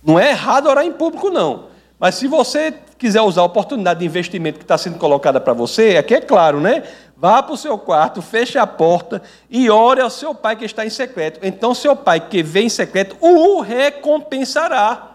Não 0.04 0.20
é 0.20 0.32
errado 0.32 0.68
orar 0.68 0.86
em 0.86 0.92
público, 0.92 1.30
não. 1.30 1.68
Mas 1.98 2.16
se 2.16 2.28
você 2.28 2.74
quiser 2.98 3.22
usar 3.22 3.40
a 3.40 3.46
oportunidade 3.46 4.02
de 4.02 4.06
investimento 4.06 4.60
que 4.60 4.66
está 4.66 4.78
sendo 4.78 5.00
colocada 5.00 5.40
para 5.40 5.54
você, 5.54 5.96
aqui 5.96 6.14
é 6.14 6.20
claro, 6.20 6.60
né? 6.60 6.84
Vá 7.16 7.42
para 7.42 7.54
o 7.54 7.58
seu 7.58 7.78
quarto, 7.78 8.22
feche 8.22 8.58
a 8.58 8.68
porta 8.68 9.22
e 9.50 9.70
ore 9.70 10.02
ao 10.02 10.10
seu 10.10 10.36
pai 10.36 10.58
que 10.58 10.66
está 10.66 10.86
em 10.86 10.90
secreto. 10.90 11.40
Então, 11.42 11.74
seu 11.74 11.96
pai 11.96 12.20
que 12.20 12.44
vê 12.44 12.64
em 12.64 12.70
secreto 12.70 13.16
o 13.22 13.62
recompensará. 13.62 15.14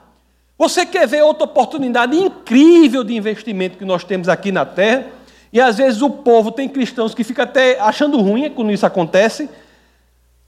Você 0.63 0.87
quer 0.87 1.09
ver 1.09 1.25
outra 1.25 1.43
oportunidade 1.43 2.17
incrível 2.17 3.03
de 3.03 3.17
investimento 3.17 3.77
que 3.77 3.85
nós 3.85 4.05
temos 4.05 4.29
aqui 4.29 4.53
na 4.53 4.65
terra? 4.65 5.07
E 5.53 5.61
às 5.61 5.77
vezes 5.77 6.01
o 6.01 6.09
povo 6.09 6.53
tem 6.53 6.69
cristãos 6.69 7.17
que 7.17 7.25
ficam 7.25 7.43
até 7.43 7.81
achando 7.81 8.21
ruim 8.21 8.49
quando 8.49 8.71
isso 8.71 8.87
acontece. 8.87 9.51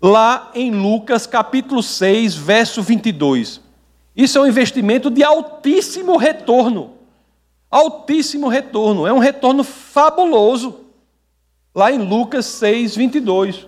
Lá 0.01 0.53
em 0.55 0.71
Lucas 0.71 1.27
capítulo 1.27 1.83
6, 1.83 2.37
verso 2.37 2.81
22. 2.81 3.61
Isso 4.15 4.39
é 4.39 4.41
um 4.41 4.47
investimento 4.47 5.11
de 5.11 5.25
altíssimo 5.25 6.17
retorno. 6.17 6.93
Altíssimo 7.69 8.47
retorno. 8.47 9.09
É 9.09 9.13
um 9.13 9.19
retorno 9.19 9.65
fabuloso. 9.65 10.79
Lá 11.75 11.91
em 11.91 11.99
Lucas 11.99 12.47
6, 12.47 12.95
22. 12.95 13.67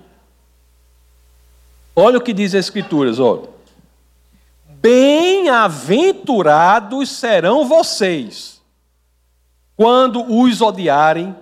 Olha 1.96 2.18
o 2.18 2.20
que 2.20 2.32
diz 2.32 2.54
as 2.54 2.66
Escrituras, 2.66 3.18
olha. 3.18 3.55
Bem-aventurados 4.80 7.10
serão 7.10 7.64
vocês 7.64 8.60
quando 9.76 10.22
os 10.22 10.60
odiarem, 10.60 11.34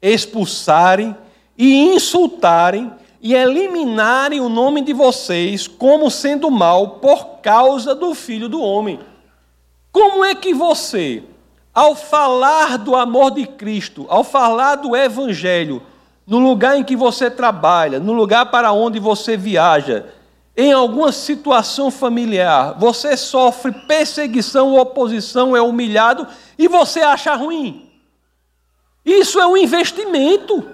expulsarem 0.00 1.16
e 1.56 1.94
insultarem 1.94 2.92
e 3.20 3.34
eliminarem 3.34 4.40
o 4.40 4.48
nome 4.48 4.82
de 4.82 4.92
vocês 4.92 5.68
como 5.68 6.10
sendo 6.10 6.50
mal 6.50 6.98
por 7.00 7.38
causa 7.40 7.94
do 7.94 8.14
Filho 8.14 8.48
do 8.48 8.60
Homem. 8.60 8.98
Como 9.92 10.24
é 10.24 10.34
que 10.34 10.52
você, 10.52 11.22
ao 11.72 11.94
falar 11.94 12.78
do 12.78 12.96
amor 12.96 13.30
de 13.30 13.46
Cristo, 13.46 14.06
ao 14.08 14.24
falar 14.24 14.76
do 14.76 14.96
Evangelho, 14.96 15.82
no 16.26 16.38
lugar 16.38 16.78
em 16.78 16.84
que 16.84 16.96
você 16.96 17.30
trabalha, 17.30 18.00
no 18.00 18.12
lugar 18.12 18.50
para 18.50 18.72
onde 18.72 18.98
você 18.98 19.36
viaja, 19.36 20.06
em 20.56 20.72
alguma 20.72 21.12
situação 21.12 21.90
familiar, 21.90 22.78
você 22.78 23.16
sofre 23.16 23.72
perseguição, 23.72 24.76
oposição, 24.76 25.56
é 25.56 25.62
humilhado 25.62 26.28
e 26.58 26.68
você 26.68 27.00
acha 27.00 27.34
ruim. 27.34 27.90
Isso 29.04 29.40
é 29.40 29.46
um 29.46 29.56
investimento. 29.56 30.64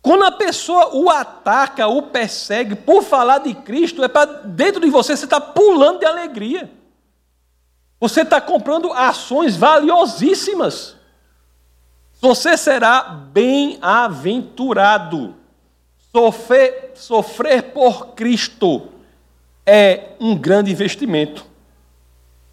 Quando 0.00 0.24
a 0.24 0.32
pessoa 0.32 0.96
o 0.96 1.10
ataca, 1.10 1.86
o 1.86 2.04
persegue 2.04 2.74
por 2.74 3.02
falar 3.02 3.36
de 3.38 3.52
Cristo, 3.54 4.02
é 4.02 4.08
para 4.08 4.24
dentro 4.24 4.80
de 4.80 4.88
você 4.88 5.14
você 5.14 5.24
está 5.24 5.38
pulando 5.40 5.98
de 6.00 6.06
alegria. 6.06 6.72
Você 8.00 8.22
está 8.22 8.40
comprando 8.40 8.90
ações 8.92 9.56
valiosíssimas. 9.56 10.96
Você 12.20 12.56
será 12.56 13.02
bem-aventurado. 13.02 15.36
Sofrer, 16.10 16.92
sofrer 16.94 17.72
por 17.72 18.14
Cristo 18.14 18.91
é 19.66 20.10
um 20.20 20.36
grande 20.36 20.70
investimento. 20.70 21.46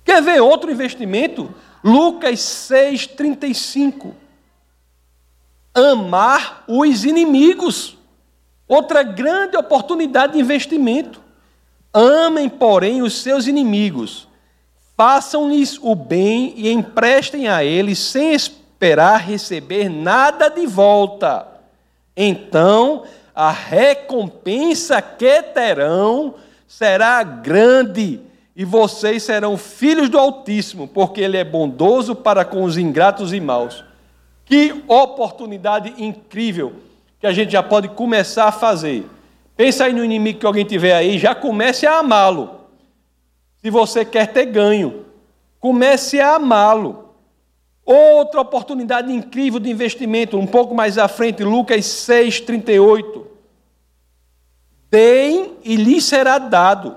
Quer 0.04 0.22
ver 0.22 0.42
outro 0.42 0.72
investimento? 0.72 1.54
Lucas 1.84 2.40
6,35. 2.40 4.14
Amar 5.74 6.64
os 6.68 7.06
inimigos. 7.06 7.98
Outra 8.68 9.04
grande 9.04 9.58
oportunidade 9.58 10.34
de 10.34 10.40
investimento. 10.40 11.22
Amem, 11.94 12.48
porém, 12.48 13.02
os 13.02 13.22
seus 13.22 13.48
inimigos. 13.48 14.28
Façam-lhes 14.96 15.80
o 15.82 15.96
bem 15.96 16.54
e 16.56 16.72
emprestem 16.72 17.48
a 17.48 17.64
eles 17.64 17.98
sem 18.00 18.34
esperar 18.34 19.22
receber 19.22 19.90
nada 19.90 20.50
de 20.50 20.68
volta. 20.68 21.48
Então, 22.16 23.04
a 23.34 23.52
recompensa 23.52 25.02
que 25.02 25.42
terão 25.42 26.36
será 26.70 27.24
grande 27.24 28.22
e 28.56 28.64
vocês 28.64 29.24
serão 29.24 29.58
filhos 29.58 30.08
do 30.08 30.20
Altíssimo, 30.20 30.88
porque 30.88 31.20
Ele 31.20 31.36
é 31.36 31.44
bondoso 31.44 32.14
para 32.14 32.46
com 32.46 32.64
os 32.64 32.78
ingratos 32.78 33.34
e 33.34 33.40
maus. 33.40 33.84
Que 34.46 34.84
oportunidade 34.88 35.96
incrível 35.98 36.74
que 37.20 37.26
a 37.26 37.34
gente 37.34 37.52
já 37.52 37.64
pode 37.64 37.90
começar 37.90 38.46
a 38.46 38.52
fazer. 38.52 39.10
Pensa 39.58 39.86
aí 39.86 39.94
no 39.94 40.06
inimigo 40.06 40.40
que 40.40 40.46
alguém 40.46 40.64
tiver 40.64 40.94
aí, 40.94 41.18
já 41.18 41.34
comece 41.34 41.88
a 41.88 42.00
amá-lo. 42.00 42.52
Se 43.58 43.72
você 43.72 44.06
quer 44.06 44.28
ter 44.28 44.46
ganho, 44.46 45.06
comece 45.60 46.22
a 46.22 46.36
amá-lo. 46.36 47.16
Outra 47.84 48.42
oportunidade 48.42 49.12
incrível 49.12 49.60
de 49.60 49.72
investimento, 49.72 50.38
um 50.38 50.46
pouco 50.46 50.76
mais 50.76 51.00
à 51.00 51.08
frente, 51.08 51.44
Lucas 51.44 51.84
6, 51.88 52.42
38. 52.42 53.29
Deem 54.92 55.54
e 55.64 55.76
lhes 55.76 56.06
será 56.06 56.38
dado. 56.38 56.96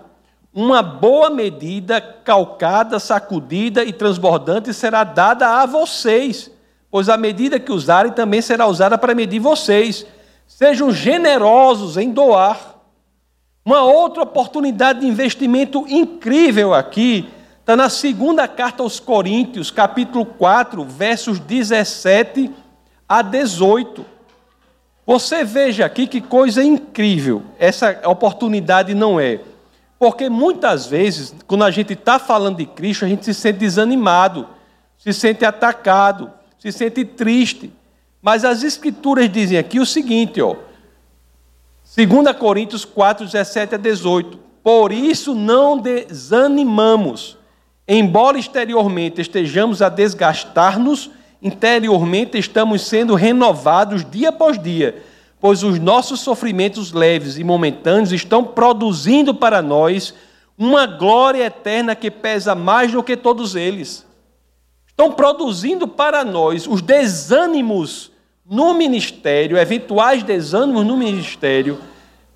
Uma 0.54 0.82
boa 0.82 1.30
medida, 1.30 2.00
calcada, 2.00 2.98
sacudida 2.98 3.84
e 3.84 3.92
transbordante 3.92 4.72
será 4.72 5.04
dada 5.04 5.60
a 5.60 5.66
vocês, 5.66 6.50
pois 6.90 7.08
a 7.08 7.16
medida 7.16 7.58
que 7.58 7.72
usarem 7.72 8.12
também 8.12 8.42
será 8.42 8.66
usada 8.66 8.98
para 8.98 9.14
medir 9.14 9.38
vocês. 9.38 10.06
Sejam 10.46 10.92
generosos 10.92 11.96
em 11.96 12.10
doar. 12.10 12.76
Uma 13.64 13.82
outra 13.82 14.24
oportunidade 14.24 15.00
de 15.00 15.06
investimento 15.06 15.86
incrível 15.88 16.74
aqui 16.74 17.28
está 17.60 17.76
na 17.76 17.88
segunda 17.88 18.48
carta 18.48 18.82
aos 18.82 18.98
Coríntios, 18.98 19.70
capítulo 19.70 20.26
4, 20.26 20.84
versos 20.84 21.38
17 21.38 22.50
a 23.08 23.22
18. 23.22 24.11
Você 25.04 25.44
veja 25.44 25.84
aqui 25.84 26.06
que 26.06 26.20
coisa 26.20 26.62
incrível 26.62 27.42
essa 27.58 28.00
oportunidade 28.04 28.94
não 28.94 29.18
é. 29.18 29.40
Porque 29.98 30.28
muitas 30.28 30.86
vezes, 30.86 31.34
quando 31.46 31.64
a 31.64 31.70
gente 31.70 31.92
está 31.92 32.18
falando 32.18 32.56
de 32.56 32.66
Cristo, 32.66 33.04
a 33.04 33.08
gente 33.08 33.24
se 33.24 33.34
sente 33.34 33.58
desanimado, 33.60 34.48
se 34.98 35.12
sente 35.12 35.44
atacado, 35.44 36.30
se 36.58 36.72
sente 36.72 37.04
triste. 37.04 37.72
Mas 38.20 38.44
as 38.44 38.62
Escrituras 38.62 39.30
dizem 39.30 39.58
aqui 39.58 39.80
o 39.80 39.86
seguinte, 39.86 40.40
ó. 40.40 40.56
2 41.96 42.36
Coríntios 42.36 42.84
4, 42.84 43.26
17 43.26 43.74
a 43.74 43.78
18. 43.78 44.38
Por 44.62 44.92
isso 44.92 45.34
não 45.34 45.76
desanimamos, 45.76 47.36
embora 47.86 48.38
exteriormente 48.38 49.20
estejamos 49.20 49.82
a 49.82 49.88
desgastar-nos, 49.88 51.10
interiormente 51.42 52.38
estamos 52.38 52.82
sendo 52.82 53.14
renovados 53.14 54.08
dia 54.08 54.28
após 54.28 54.56
dia, 54.62 55.02
pois 55.40 55.64
os 55.64 55.78
nossos 55.78 56.20
sofrimentos 56.20 56.92
leves 56.92 57.36
e 57.36 57.42
momentâneos 57.42 58.12
estão 58.12 58.44
produzindo 58.44 59.34
para 59.34 59.60
nós 59.60 60.14
uma 60.56 60.86
glória 60.86 61.44
eterna 61.44 61.96
que 61.96 62.10
pesa 62.10 62.54
mais 62.54 62.92
do 62.92 63.02
que 63.02 63.16
todos 63.16 63.56
eles. 63.56 64.06
Estão 64.86 65.10
produzindo 65.10 65.88
para 65.88 66.24
nós 66.24 66.68
os 66.68 66.80
desânimos 66.80 68.12
no 68.48 68.74
ministério, 68.74 69.58
eventuais 69.58 70.22
desânimos 70.22 70.86
no 70.86 70.96
ministério, 70.96 71.80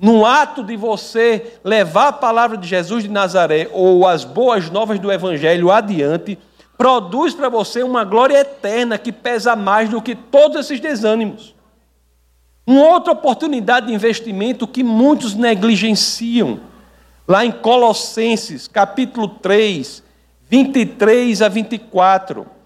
no 0.01 0.27
ato 0.27 0.65
de 0.65 0.77
você 0.77 1.59
levar 1.63 2.09
a 2.09 2.13
palavra 2.13 2.57
de 2.57 2.67
Jesus 2.67 3.05
de 3.05 3.11
Nazaré 3.11 3.69
ou 3.73 4.07
as 4.07 4.25
boas 4.25 4.69
novas 4.69 4.99
do 4.99 5.13
Evangelho 5.13 5.71
adiante, 5.71 6.39
produz 6.77 7.35
para 7.35 7.49
você 7.49 7.83
uma 7.83 8.05
glória 8.05 8.39
eterna 8.39 8.99
que 8.99 9.13
pesa 9.13 9.57
mais 9.57 9.89
do 9.89 10.03
que 10.03 10.15
todos 10.15 10.59
esses 10.59 10.81
desânimos. 10.81 11.55
Uma 12.67 12.89
outra 12.89 13.13
oportunidade 13.13 13.87
de 13.87 13.95
investimento 13.95 14.67
que 14.67 14.83
muitos 14.83 15.35
negligenciam, 15.35 16.61
lá 17.27 17.45
em 17.45 17.53
Colossenses, 17.53 18.67
capítulo 18.67 19.29
3, 19.29 20.03
23 20.49 21.43
a 21.43 21.49
24 21.49 22.57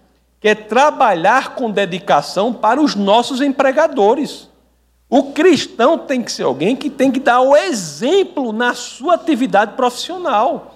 que 0.41 0.49
é 0.49 0.55
trabalhar 0.55 1.53
com 1.53 1.69
dedicação 1.69 2.51
para 2.51 2.81
os 2.81 2.95
nossos 2.95 3.41
empregadores. 3.41 4.49
O 5.07 5.31
cristão 5.31 5.99
tem 5.99 6.23
que 6.23 6.31
ser 6.31 6.43
alguém 6.43 6.75
que 6.75 6.89
tem 6.89 7.11
que 7.11 7.19
dar 7.19 7.41
o 7.41 7.55
exemplo 7.55 8.51
na 8.51 8.73
sua 8.73 9.13
atividade 9.13 9.73
profissional. 9.73 10.70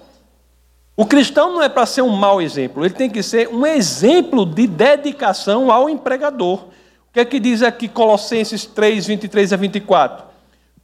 O 0.96 1.04
cristão 1.04 1.52
não 1.52 1.62
é 1.62 1.68
para 1.68 1.84
ser 1.84 2.02
um 2.02 2.16
mau 2.16 2.40
exemplo, 2.40 2.84
ele 2.84 2.94
tem 2.94 3.10
que 3.10 3.22
ser 3.22 3.48
um 3.48 3.66
exemplo 3.66 4.46
de 4.46 4.66
dedicação 4.66 5.70
ao 5.70 5.90
empregador. 5.90 6.64
O 7.08 7.12
que 7.12 7.20
é 7.20 7.24
que 7.24 7.38
diz 7.38 7.62
aqui 7.62 7.86
Colossenses 7.86 8.64
3, 8.64 9.06
23 9.06 9.52
a 9.52 9.56
24? 9.56 10.24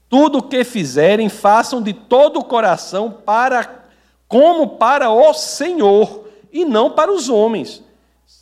Tudo 0.08 0.38
o 0.38 0.42
que 0.42 0.64
fizerem, 0.64 1.28
façam 1.28 1.80
de 1.80 1.92
todo 1.92 2.38
o 2.38 2.44
coração 2.44 3.10
para 3.10 3.82
como 4.28 4.68
para 4.68 5.10
o 5.10 5.32
Senhor 5.32 6.28
e 6.52 6.64
não 6.64 6.90
para 6.90 7.10
os 7.10 7.28
homens 7.28 7.82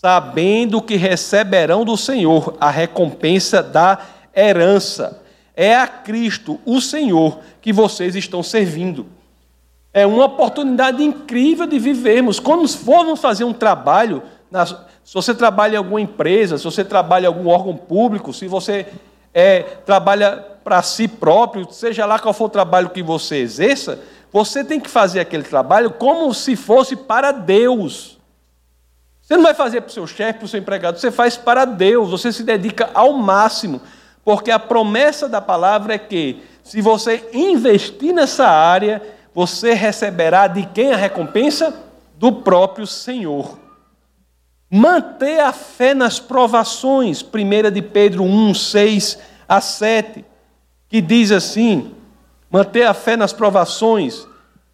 sabendo 0.01 0.81
que 0.81 0.97
receberão 0.97 1.85
do 1.85 1.95
Senhor 1.95 2.57
a 2.59 2.71
recompensa 2.71 3.63
da 3.63 3.99
herança. 4.35 5.21
É 5.55 5.77
a 5.77 5.87
Cristo, 5.87 6.59
o 6.65 6.81
Senhor, 6.81 7.41
que 7.61 7.71
vocês 7.71 8.17
estão 8.17 8.43
servindo. 8.43 9.07
É 9.93 10.07
uma 10.07 10.25
oportunidade 10.27 11.03
incrível 11.03 11.67
de 11.67 11.79
vivermos. 11.79 12.39
Quando 12.39 12.69
formos 12.69 13.21
fazer 13.21 13.45
um 13.45 13.53
trabalho, 13.53 14.23
se 15.05 15.15
você 15.15 15.35
trabalha 15.35 15.75
em 15.75 15.79
alguma 15.79 16.01
empresa, 16.01 16.57
se 16.59 16.65
você 16.65 16.85
trabalha 16.85 17.25
em 17.25 17.27
algum 17.27 17.49
órgão 17.49 17.77
público, 17.77 18.33
se 18.33 18.47
você 18.47 18.87
é, 19.35 19.63
trabalha 19.85 20.47
para 20.63 20.83
si 20.83 21.09
próprio, 21.09 21.67
seja 21.73 22.07
lá 22.07 22.19
qual 22.19 22.35
for 22.35 22.45
o 22.45 22.51
trabalho 22.51 22.91
que 22.91 23.03
você 23.03 23.37
exerça, 23.37 23.99
você 24.33 24.63
tem 24.63 24.79
que 24.79 24.89
fazer 24.89 25.21
aquele 25.21 25.43
trabalho 25.43 25.91
como 25.91 26.33
se 26.33 26.55
fosse 26.55 26.95
para 26.95 27.33
Deus. 27.33 28.19
Você 29.21 29.37
não 29.37 29.43
vai 29.43 29.55
fazer 29.55 29.81
para 29.81 29.91
o 29.91 29.93
seu 29.93 30.07
chefe, 30.07 30.41
para 30.41 30.45
o 30.47 30.49
seu 30.49 30.61
empregado, 30.61 30.99
você 30.99 31.11
faz 31.11 31.37
para 31.37 31.65
Deus, 31.65 32.11
você 32.11 32.33
se 32.33 32.43
dedica 32.43 32.91
ao 32.95 33.13
máximo, 33.13 33.81
porque 34.25 34.51
a 34.51 34.59
promessa 34.59 35.29
da 35.29 35.41
palavra 35.41 35.95
é 35.95 35.99
que, 35.99 36.43
se 36.63 36.81
você 36.81 37.29
investir 37.33 38.13
nessa 38.13 38.47
área, 38.47 39.03
você 39.35 39.75
receberá 39.75 40.47
de 40.47 40.67
quem 40.67 40.93
a 40.93 40.97
recompensa? 40.97 41.75
Do 42.19 42.33
próprio 42.33 42.87
Senhor. 42.87 43.59
Manter 44.71 45.41
a 45.41 45.53
fé 45.53 45.95
nas 45.95 46.21
provações, 46.21 47.23
1 47.23 47.71
de 47.71 47.83
Pedro 47.83 48.23
1, 48.23 48.55
6 48.55 49.19
a 49.49 49.61
7, 49.61 50.25
que 50.89 51.01
diz 51.01 51.33
assim: 51.33 51.93
manter 52.51 52.85
a 52.85 52.95
fé 52.95 53.17
nas 53.17 53.33
provações, 53.33 54.27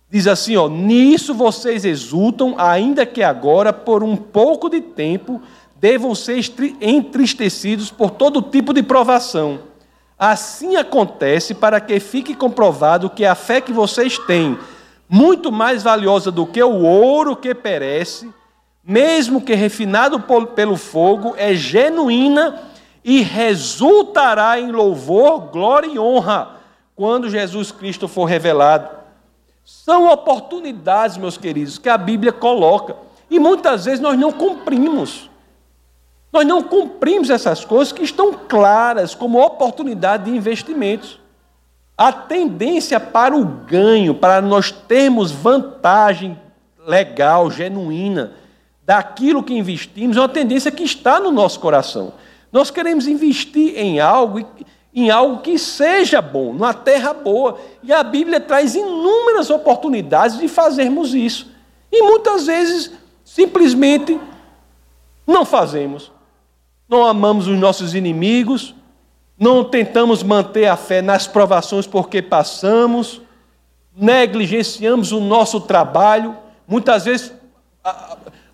Diz 0.08 0.28
assim, 0.28 0.56
ó, 0.56 0.68
nisso 0.68 1.34
vocês 1.34 1.84
exultam, 1.84 2.54
ainda 2.58 3.04
que 3.04 3.22
agora, 3.22 3.72
por 3.72 4.04
um 4.04 4.16
pouco 4.16 4.70
de 4.70 4.80
tempo, 4.80 5.42
devam 5.80 6.14
ser 6.14 6.40
entristecidos 6.80 7.90
por 7.90 8.10
todo 8.10 8.40
tipo 8.40 8.72
de 8.72 8.82
provação. 8.82 9.58
Assim 10.18 10.76
acontece 10.76 11.54
para 11.54 11.80
que 11.80 12.00
fique 12.00 12.34
comprovado 12.34 13.10
que 13.10 13.24
a 13.24 13.34
fé 13.34 13.60
que 13.60 13.72
vocês 13.72 14.18
têm, 14.18 14.58
muito 15.08 15.52
mais 15.52 15.82
valiosa 15.82 16.30
do 16.30 16.46
que 16.46 16.62
o 16.62 16.82
ouro 16.82 17.36
que 17.36 17.54
perece, 17.54 18.32
mesmo 18.82 19.40
que 19.40 19.54
refinado 19.54 20.18
pelo 20.54 20.76
fogo, 20.76 21.34
é 21.36 21.54
genuína 21.54 22.62
e 23.04 23.20
resultará 23.22 24.58
em 24.58 24.72
louvor, 24.72 25.40
glória 25.50 25.88
e 25.88 25.98
honra 25.98 26.56
quando 26.94 27.28
Jesus 27.28 27.70
Cristo 27.70 28.08
for 28.08 28.24
revelado. 28.24 28.88
São 29.64 30.10
oportunidades, 30.10 31.16
meus 31.16 31.36
queridos, 31.36 31.76
que 31.76 31.88
a 31.88 31.98
Bíblia 31.98 32.32
coloca. 32.32 32.96
E 33.28 33.38
muitas 33.38 33.84
vezes 33.84 34.00
nós 34.00 34.18
não 34.18 34.32
cumprimos. 34.32 35.28
Nós 36.36 36.46
não 36.46 36.62
cumprimos 36.62 37.30
essas 37.30 37.64
coisas 37.64 37.92
que 37.92 38.02
estão 38.02 38.30
claras 38.30 39.14
como 39.14 39.42
oportunidade 39.42 40.24
de 40.24 40.36
investimentos. 40.36 41.18
A 41.96 42.12
tendência 42.12 43.00
para 43.00 43.34
o 43.34 43.42
ganho, 43.42 44.14
para 44.14 44.42
nós 44.42 44.70
termos 44.70 45.30
vantagem 45.30 46.38
legal, 46.86 47.50
genuína, 47.50 48.34
daquilo 48.84 49.42
que 49.42 49.56
investimos, 49.56 50.18
é 50.18 50.20
uma 50.20 50.28
tendência 50.28 50.70
que 50.70 50.82
está 50.82 51.18
no 51.18 51.32
nosso 51.32 51.58
coração. 51.58 52.12
Nós 52.52 52.70
queremos 52.70 53.08
investir 53.08 53.72
em 53.74 53.98
algo 53.98 54.46
em 54.94 55.10
algo 55.10 55.40
que 55.40 55.58
seja 55.58 56.20
bom, 56.20 56.52
numa 56.52 56.74
terra 56.74 57.14
boa. 57.14 57.58
E 57.82 57.94
a 57.94 58.02
Bíblia 58.02 58.40
traz 58.40 58.74
inúmeras 58.74 59.48
oportunidades 59.48 60.36
de 60.36 60.48
fazermos 60.48 61.14
isso. 61.14 61.50
E 61.90 62.02
muitas 62.02 62.46
vezes, 62.46 62.90
simplesmente, 63.24 64.20
não 65.26 65.42
fazemos. 65.46 66.14
Não 66.88 67.04
amamos 67.04 67.48
os 67.48 67.58
nossos 67.58 67.94
inimigos, 67.94 68.74
não 69.38 69.64
tentamos 69.64 70.22
manter 70.22 70.66
a 70.66 70.76
fé 70.76 71.02
nas 71.02 71.26
provações 71.26 71.86
porque 71.86 72.22
passamos, 72.22 73.20
negligenciamos 73.94 75.12
o 75.12 75.20
nosso 75.20 75.60
trabalho, 75.60 76.36
muitas 76.66 77.04
vezes 77.04 77.32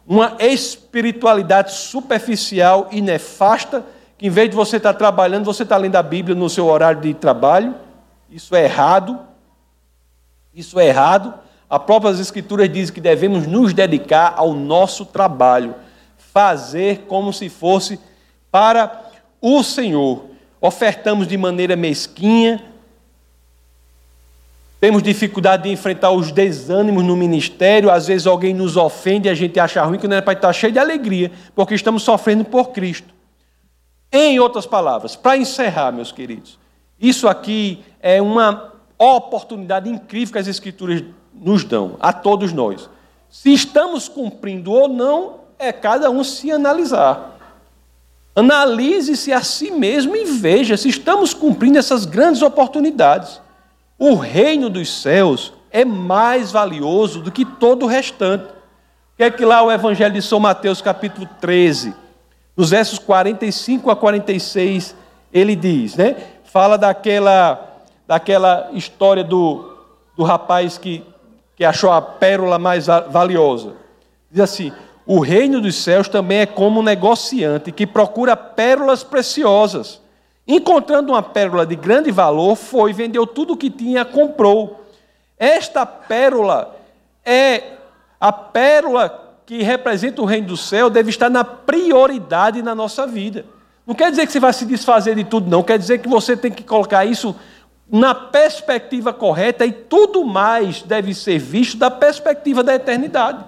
uma 0.07 0.37
espiritualidade 0.40 1.73
superficial 1.73 2.88
e 2.90 3.01
nefasta 3.01 3.85
que 4.18 4.27
em 4.27 4.31
vez 4.31 4.51
de 4.51 4.57
você 4.57 4.77
estar 4.77 4.95
trabalhando, 4.95 5.45
você 5.45 5.62
está 5.62 5.77
lendo 5.77 5.97
a 5.97 6.03
Bíblia 6.03 6.35
no 6.35 6.49
seu 6.49 6.66
horário 6.66 7.01
de 7.01 7.12
trabalho. 7.14 7.75
Isso 8.31 8.55
é 8.55 8.64
errado. 8.64 9.18
Isso 10.55 10.79
é 10.79 10.87
errado. 10.87 11.35
A 11.68 11.79
própria 11.79 12.11
Escrituras 12.11 12.71
diz 12.71 12.90
que 12.90 13.01
devemos 13.01 13.47
nos 13.47 13.73
dedicar 13.73 14.35
ao 14.37 14.53
nosso 14.53 15.07
trabalho, 15.07 15.75
fazer 16.18 17.07
como 17.09 17.33
se 17.33 17.49
fosse 17.49 17.99
para 18.53 19.11
o 19.41 19.62
Senhor. 19.65 20.27
Ofertamos 20.61 21.27
de 21.27 21.37
maneira 21.37 21.75
mesquinha, 21.75 22.62
temos 24.83 25.03
dificuldade 25.03 25.62
de 25.62 25.71
enfrentar 25.71 26.11
os 26.11 26.33
desânimos 26.33 27.05
no 27.05 27.17
ministério, 27.17 27.88
às 27.88 28.09
vezes 28.09 28.27
alguém 28.27 28.53
nos 28.53 28.77
ofende 28.77 29.29
e 29.29 29.31
a 29.31 29.35
gente 29.35 29.59
acha 29.59 29.83
ruim, 29.83 29.97
que 29.97 30.09
não 30.09 30.17
é 30.17 30.21
para 30.21 30.33
estar 30.33 30.53
cheio 30.53 30.73
de 30.73 30.79
alegria, 30.79 31.31
porque 31.55 31.73
estamos 31.73 32.03
sofrendo 32.03 32.45
por 32.45 32.71
Cristo. 32.71 33.15
Em 34.11 34.38
outras 34.41 34.67
palavras, 34.67 35.17
para 35.17 35.37
encerrar, 35.37 35.93
meus 35.93 36.11
queridos, 36.12 36.59
isso 37.01 37.29
aqui 37.29 37.83
é 38.01 38.21
uma 38.21 38.73
oportunidade 38.99 39.88
incrível 39.88 40.33
que 40.33 40.38
as 40.41 40.49
Escrituras 40.49 41.03
nos 41.33 41.65
dão, 41.65 41.97
a 42.01 42.12
todos 42.12 42.53
nós. 42.53 42.91
Se 43.31 43.53
estamos 43.53 44.09
cumprindo 44.09 44.73
ou 44.73 44.88
não, 44.88 45.41
é 45.59 45.73
cada 45.73 46.11
um 46.11 46.23
se 46.23 46.51
analisar. 46.51 47.38
Analise-se 48.35 49.33
a 49.33 49.42
si 49.42 49.71
mesmo 49.71 50.16
e 50.16 50.25
veja 50.25 50.77
se 50.77 50.88
estamos 50.88 51.35
cumprindo 51.35 51.79
essas 51.79 52.07
grandes 52.07 52.40
oportunidades. 52.40 53.40
O 53.99 54.14
reino 54.14 54.71
dos 54.71 55.03
céus 55.03 55.53
é 55.71 55.85
mais 55.85 56.51
valioso 56.51 57.21
do 57.21 57.31
que 57.31 57.45
todo 57.45 57.85
o 57.85 57.88
restante. 57.88 58.45
O 58.45 59.16
que 59.16 59.23
é 59.23 59.31
que 59.31 59.45
lá 59.45 59.62
o 59.62 59.71
Evangelho 59.71 60.14
de 60.14 60.23
São 60.23 60.40
Mateus, 60.40 60.81
capítulo 60.81 61.29
13, 61.40 61.95
nos 62.57 62.71
versos 62.71 62.99
45 62.99 63.90
a 63.90 63.97
46, 63.97 64.97
ele 65.33 65.55
diz, 65.55 65.97
né? 65.97 66.16
Fala 66.45 66.77
daquela, 66.77 67.81
daquela 68.07 68.71
história 68.73 69.25
do, 69.25 69.77
do 70.16 70.23
rapaz 70.23 70.79
que, 70.79 71.05
que 71.57 71.64
achou 71.64 71.90
a 71.90 72.01
pérola 72.01 72.59
mais 72.59 72.87
valiosa. 72.87 73.75
Diz 74.31 74.40
assim: 74.40 74.73
o 75.07 75.19
reino 75.19 75.61
dos 75.61 75.77
céus 75.77 76.09
também 76.09 76.41
é 76.41 76.47
como 76.47 76.81
um 76.81 76.83
negociante 76.83 77.73
que 77.73 77.87
procura 77.87 78.37
pérolas 78.37 79.03
preciosas. 79.03 80.01
Encontrando 80.47 81.12
uma 81.12 81.23
pérola 81.23 81.67
de 81.67 81.77
grande 81.77 82.11
valor, 82.11 82.57
foi, 82.57 82.93
vendeu 82.93 83.27
tudo 83.27 83.55
o 83.55 83.57
que 83.57 83.71
tinha, 83.71 84.05
comprou. 84.05 84.85
Esta 85.38 85.85
pérola 85.85 86.77
é 87.25 87.62
a 88.21 88.33
pérola 88.33 89.37
que 89.45 89.62
representa 89.62 90.23
o 90.23 90.25
reino 90.25 90.49
do 90.49 90.57
céu, 90.57 90.88
deve 90.88 91.11
estar 91.11 91.29
na 91.29 91.45
prioridade 91.45 92.62
na 92.62 92.75
nossa 92.75 93.07
vida. 93.07 93.45
Não 93.85 93.95
quer 93.95 94.11
dizer 94.11 94.27
que 94.27 94.33
você 94.33 94.41
vai 94.41 94.53
se 94.53 94.65
desfazer 94.65 95.17
de 95.17 95.25
tudo, 95.25 95.51
não. 95.51 95.62
Quer 95.62 95.79
dizer 95.79 95.99
que 95.99 96.09
você 96.09 96.37
tem 96.37 96.51
que 96.51 96.62
colocar 96.62 97.05
isso 97.05 97.35
na 97.91 98.15
perspectiva 98.15 99.12
correta 99.12 99.67
e 99.67 99.73
tudo 99.73 100.25
mais 100.25 100.83
deve 100.83 101.12
ser 101.12 101.38
visto 101.38 101.77
da 101.77 101.91
perspectiva 101.91 102.62
da 102.62 102.75
eternidade. 102.75 103.45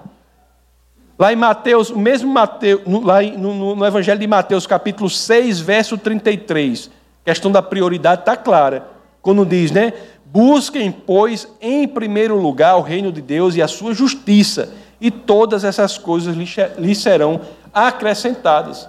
Lá 1.17 1.33
em 1.33 1.37
Mateus, 1.37 1.91
o 1.91 1.99
mesmo 1.99 2.33
Mateus, 2.33 2.81
lá 3.05 3.23
no, 3.23 3.77
no, 3.77 3.87
Evangelho 3.87 4.19
de 4.19 4.27
Mateus, 4.27 4.67
capítulo 4.67 5.09
6, 5.09 5.61
verso 5.61 5.97
33, 5.97 6.91
a 7.23 7.31
questão 7.31 7.53
da 7.53 7.63
prioridade 7.63 8.23
está 8.23 8.37
clara. 8.37 8.89
Quando 9.23 9.47
diz, 9.47 9.71
né? 9.71 9.93
Busquem, 10.25 10.91
pois, 10.91 11.49
em 11.61 11.87
primeiro 11.87 12.37
lugar 12.37 12.77
o 12.77 12.81
reino 12.81 13.13
de 13.13 13.23
Deus 13.23 13.55
e 13.55 13.63
a 13.63 13.69
sua 13.69 13.95
justiça, 13.95 14.75
e 15.01 15.09
todas 15.09 15.63
essas 15.63 15.97
coisas 15.97 16.37
lhe 16.77 16.95
serão 16.95 17.41
acrescentadas. 17.73 18.89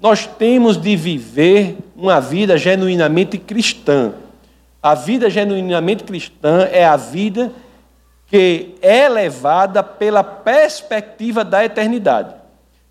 Nós 0.00 0.26
temos 0.26 0.78
de 0.78 0.96
viver 0.96 1.76
uma 1.94 2.20
vida 2.20 2.56
genuinamente 2.56 3.36
cristã. 3.36 4.14
A 4.82 4.94
vida 4.94 5.28
genuinamente 5.28 6.04
cristã 6.04 6.68
é 6.70 6.86
a 6.86 6.96
vida 6.96 7.52
que 8.26 8.74
é 8.82 9.08
levada 9.08 9.82
pela 9.82 10.24
perspectiva 10.24 11.44
da 11.44 11.64
eternidade. 11.64 12.34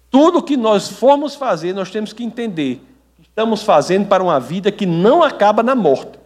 Tudo 0.10 0.42
que 0.42 0.56
nós 0.56 0.88
formos 0.88 1.36
fazer, 1.36 1.74
nós 1.74 1.92
temos 1.92 2.14
que 2.14 2.24
entender 2.24 2.82
que 3.16 3.22
estamos 3.24 3.64
fazendo 3.64 4.08
para 4.08 4.24
uma 4.24 4.40
vida 4.40 4.72
que 4.72 4.86
não 4.86 5.22
acaba 5.22 5.62
na 5.62 5.76
morte. 5.76 6.18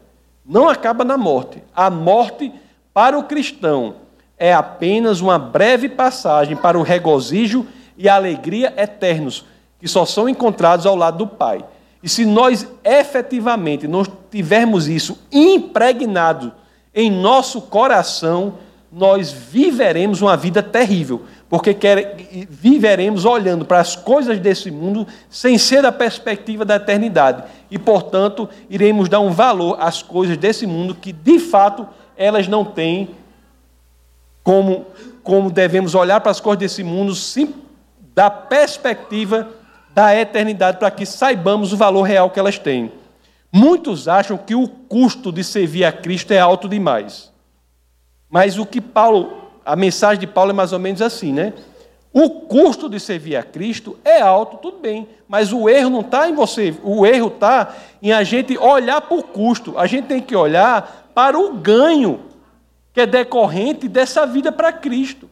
Não 0.46 0.70
acaba 0.70 1.04
na 1.04 1.18
morte. 1.18 1.64
A 1.76 1.90
morte 1.90 2.52
para 2.94 3.18
o 3.18 3.24
cristão 3.24 3.96
é 4.38 4.54
apenas 4.54 5.22
uma 5.22 5.40
breve 5.40 5.90
passagem 5.90 6.56
para 6.56 6.78
o 6.78 6.84
regozijo 6.84 7.66
e 7.98 8.08
a 8.08 8.16
alegria 8.16 8.74
eternos, 8.78 9.44
que 9.80 9.88
só 9.88 10.06
são 10.06 10.30
encontrados 10.30 10.86
ao 10.86 10.96
lado 10.96 11.18
do 11.18 11.28
Pai. 11.28 11.66
E 12.02 12.08
se 12.08 12.26
nós 12.26 12.68
efetivamente 12.84 13.88
não 13.88 14.04
tivermos 14.32 14.88
isso 14.88 15.20
impregnado 15.32 16.54
em 16.94 17.12
nosso 17.12 17.62
coração, 17.62 18.56
nós 18.92 19.32
viveremos 19.32 20.22
uma 20.22 20.36
vida 20.36 20.64
terrível, 20.64 21.24
porque 21.48 21.74
quer, 21.74 22.18
viveremos 22.50 23.24
olhando 23.24 23.64
para 23.64 23.80
as 23.80 23.96
coisas 23.96 24.40
desse 24.40 24.72
mundo 24.72 25.08
sem 25.30 25.58
ser 25.58 25.84
da 25.84 25.92
perspectiva 25.92 26.66
da 26.66 26.76
eternidade. 26.76 27.44
E, 27.70 27.78
portanto, 27.78 28.50
iremos 28.70 29.08
dar 29.08 29.20
um 29.20 29.32
valor 29.32 29.78
às 29.80 30.02
coisas 30.02 30.38
desse 30.38 30.66
mundo 30.66 30.96
que, 30.96 31.12
de 31.12 31.40
fato, 31.40 31.88
elas 32.18 32.48
não 32.48 32.66
têm 32.66 33.10
como, 34.44 34.86
como 35.22 35.52
devemos 35.52 35.94
olhar 35.94 36.20
para 36.22 36.32
as 36.32 36.40
coisas 36.40 36.60
desse 36.60 36.84
mundo 36.84 37.14
sim, 37.14 37.54
da 38.16 38.30
perspectiva 38.30 39.48
da 39.94 40.16
eternidade, 40.16 40.78
para 40.78 40.90
que 40.90 41.06
saibamos 41.06 41.72
o 41.74 41.78
valor 41.78 42.04
real 42.04 42.30
que 42.30 42.40
elas 42.40 42.58
têm. 42.58 42.92
Muitos 43.52 44.08
acham 44.08 44.38
que 44.38 44.56
o 44.56 44.68
custo 44.68 45.32
de 45.32 45.44
servir 45.44 45.84
a 45.84 45.92
Cristo 45.92 46.32
é 46.32 46.40
alto 46.40 46.68
demais. 46.68 47.32
Mas 48.30 48.58
o 48.58 48.66
que 48.66 48.80
Paulo, 48.80 49.50
a 49.66 49.76
mensagem 49.76 50.20
de 50.20 50.28
Paulo 50.28 50.52
é 50.52 50.54
mais 50.54 50.72
ou 50.72 50.80
menos 50.80 51.02
assim, 51.02 51.34
né? 51.34 51.54
O 52.12 52.30
custo 52.30 52.90
de 52.90 53.00
servir 53.00 53.36
a 53.36 53.44
Cristo 53.44 53.98
é 54.04 54.20
alto, 54.20 54.58
tudo 54.58 54.80
bem, 54.80 55.08
mas 55.28 55.54
o 55.54 55.70
erro 55.70 55.90
não 55.92 56.02
está 56.02 56.28
em 56.28 56.34
você, 56.34 56.76
o 56.84 57.06
erro 57.06 57.28
está 57.28 57.76
em 58.02 58.12
a 58.12 58.24
gente 58.24 58.58
olhar 58.58 59.02
para 59.02 59.18
o 59.18 59.24
custo, 59.24 59.78
a 59.78 59.86
gente 59.86 60.08
tem 60.08 60.20
que 60.20 60.36
olhar 60.36 61.12
para 61.14 61.38
o 61.38 61.54
ganho 61.54 62.22
que 62.92 63.02
é 63.02 63.06
decorrente 63.06 63.88
dessa 63.88 64.26
vida 64.26 64.52
para 64.52 64.72
Cristo. 64.72 65.30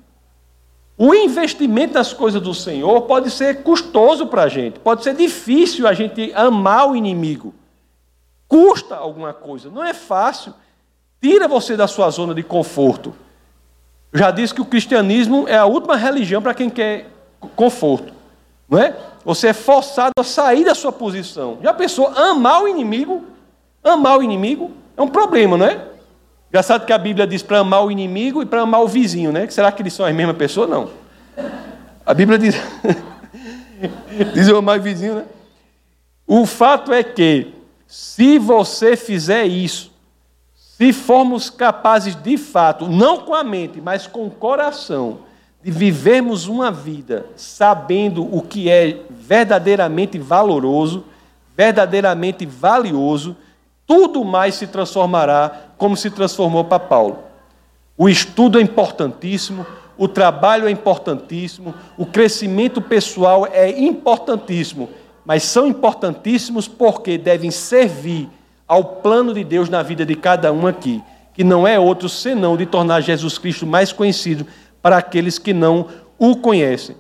O 0.96 1.14
investimento 1.14 1.96
nas 1.96 2.14
coisas 2.14 2.42
do 2.42 2.54
Senhor 2.54 3.02
pode 3.02 3.32
ser 3.32 3.64
custoso 3.64 4.28
para 4.28 4.44
a 4.44 4.48
gente, 4.48 4.80
pode 4.80 5.04
ser 5.04 5.16
difícil 5.16 5.88
a 5.88 5.94
gente 5.94 6.32
amar 6.34 6.90
o 6.90 6.96
inimigo. 6.96 7.54
Custa 8.48 8.96
alguma 8.96 9.34
coisa, 9.34 9.70
não 9.70 9.84
é 9.84 9.94
fácil. 9.94 10.54
Tira 11.22 11.48
você 11.48 11.76
da 11.76 11.88
sua 11.88 12.10
zona 12.10 12.34
de 12.34 12.44
conforto. 12.44 13.14
Eu 14.12 14.20
já 14.20 14.32
disse 14.32 14.54
que 14.54 14.62
o 14.62 14.66
cristianismo 14.66 15.48
é 15.48 15.58
a 15.58 15.66
última 15.66 15.96
religião 15.96 16.42
para 16.42 16.54
quem 16.54 16.70
quer 16.70 17.10
conforto. 17.56 18.14
Não 18.70 18.80
é? 18.80 18.96
Você 19.26 19.48
é 19.48 19.54
forçado 19.54 20.12
a 20.20 20.24
sair 20.24 20.64
da 20.64 20.76
sua 20.76 20.92
posição. 20.92 21.58
Já 21.62 21.74
pensou 21.74 22.08
amar 22.08 22.64
o 22.64 22.68
inimigo? 22.68 23.26
Amar 23.84 24.18
o 24.18 24.24
inimigo 24.24 24.72
é 24.96 25.02
um 25.02 25.08
problema, 25.08 25.58
não 25.58 25.66
é? 25.66 25.88
Engraçado 26.50 26.86
que 26.86 26.94
a 26.94 26.98
Bíblia 26.98 27.28
diz 27.28 27.42
para 27.42 27.60
amar 27.60 27.86
o 27.86 27.92
inimigo 27.92 28.42
e 28.42 28.46
para 28.46 28.62
amar 28.62 28.82
o 28.82 28.88
vizinho, 28.88 29.32
né? 29.32 29.48
Será 29.50 29.72
que 29.72 29.82
eles 29.82 29.94
são 29.94 30.06
a 30.06 30.14
mesma 30.14 30.34
pessoa? 30.34 30.66
Não. 30.66 30.90
A 32.06 32.14
Bíblia 32.14 32.40
diz. 32.40 32.56
diz 34.34 34.48
eu 34.48 34.58
amar 34.58 34.80
o 34.80 34.82
vizinho, 34.82 35.16
né? 35.16 35.26
O 36.26 36.46
fato 36.46 36.92
é 36.92 37.04
que, 37.04 37.54
se 37.86 38.38
você 38.38 38.96
fizer 38.96 39.46
isso, 39.46 39.92
se 40.78 40.94
formos 40.94 41.50
capazes 41.50 42.16
de 42.16 42.38
fato, 42.38 42.88
não 42.88 43.22
com 43.22 43.34
a 43.34 43.44
mente, 43.44 43.82
mas 43.82 44.06
com 44.06 44.28
o 44.28 44.30
coração, 44.30 45.22
de 45.64 45.72
vivermos 45.72 46.48
uma 46.48 46.70
vida 46.70 47.26
sabendo 47.36 48.24
o 48.24 48.44
que 48.44 48.70
é 48.70 49.02
verdadeiramente 49.10 50.20
valoroso, 50.20 51.04
verdadeiramente 51.56 52.46
valioso, 52.46 53.36
tudo 53.88 54.24
mais 54.24 54.54
se 54.54 54.68
transformará 54.68 55.72
como 55.80 55.98
se 55.98 56.12
transformou 56.12 56.64
para 56.64 56.78
Paulo. 56.78 57.24
O 57.98 58.08
estudo 58.08 58.60
é 58.60 58.62
importantíssimo, 58.62 59.66
o 59.98 60.08
trabalho 60.08 60.68
é 60.68 60.70
importantíssimo, 60.70 61.74
o 61.98 62.06
crescimento 62.06 62.80
pessoal 62.84 63.48
é 63.48 63.68
importantíssimo, 63.72 64.90
mas 65.26 65.42
são 65.42 65.66
importantíssimos 65.66 66.68
porque 66.68 67.18
devem 67.18 67.50
servir 67.50 68.30
ao 68.68 68.84
plano 68.84 69.34
de 69.34 69.44
Deus 69.44 69.70
na 69.70 69.82
vida 69.82 70.06
de 70.06 70.16
cada 70.16 70.52
um 70.52 70.68
aqui, 70.68 71.02
que 71.34 71.44
não 71.44 71.68
é 71.68 71.80
outro 71.80 72.10
senão 72.10 72.58
de 72.58 72.66
tornar 72.66 73.02
Jesus 73.02 73.38
Cristo 73.38 73.66
mais 73.66 73.92
conhecido 73.92 74.46
para 74.82 74.98
aqueles 74.98 75.40
que 75.40 75.54
não 75.54 75.88
o 76.18 76.36
conhecem. 76.36 76.96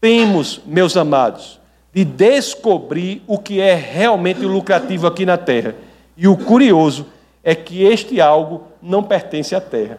Temos, 0.00 0.60
meus 0.66 0.96
amados, 0.96 1.60
de 1.94 2.04
descobrir 2.04 3.22
o 3.26 3.38
que 3.38 3.60
é 3.60 3.74
realmente 3.74 4.40
lucrativo 4.40 5.06
aqui 5.06 5.24
na 5.24 5.36
terra. 5.36 5.74
E 6.16 6.26
o 6.26 6.36
curioso 6.36 7.06
é 7.44 7.54
que 7.54 7.82
este 7.82 8.20
algo 8.20 8.64
não 8.82 9.02
pertence 9.02 9.54
à 9.54 9.60
terra. 9.60 9.98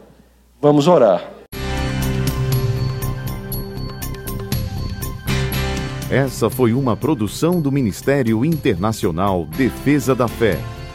Vamos 0.61 0.87
orar. 0.87 1.23
Essa 6.11 6.49
foi 6.49 6.73
uma 6.73 6.97
produção 6.97 7.61
do 7.61 7.71
Ministério 7.71 8.43
Internacional 8.43 9.45
Defesa 9.45 10.15
da 10.15 10.27
Fé 10.27 10.57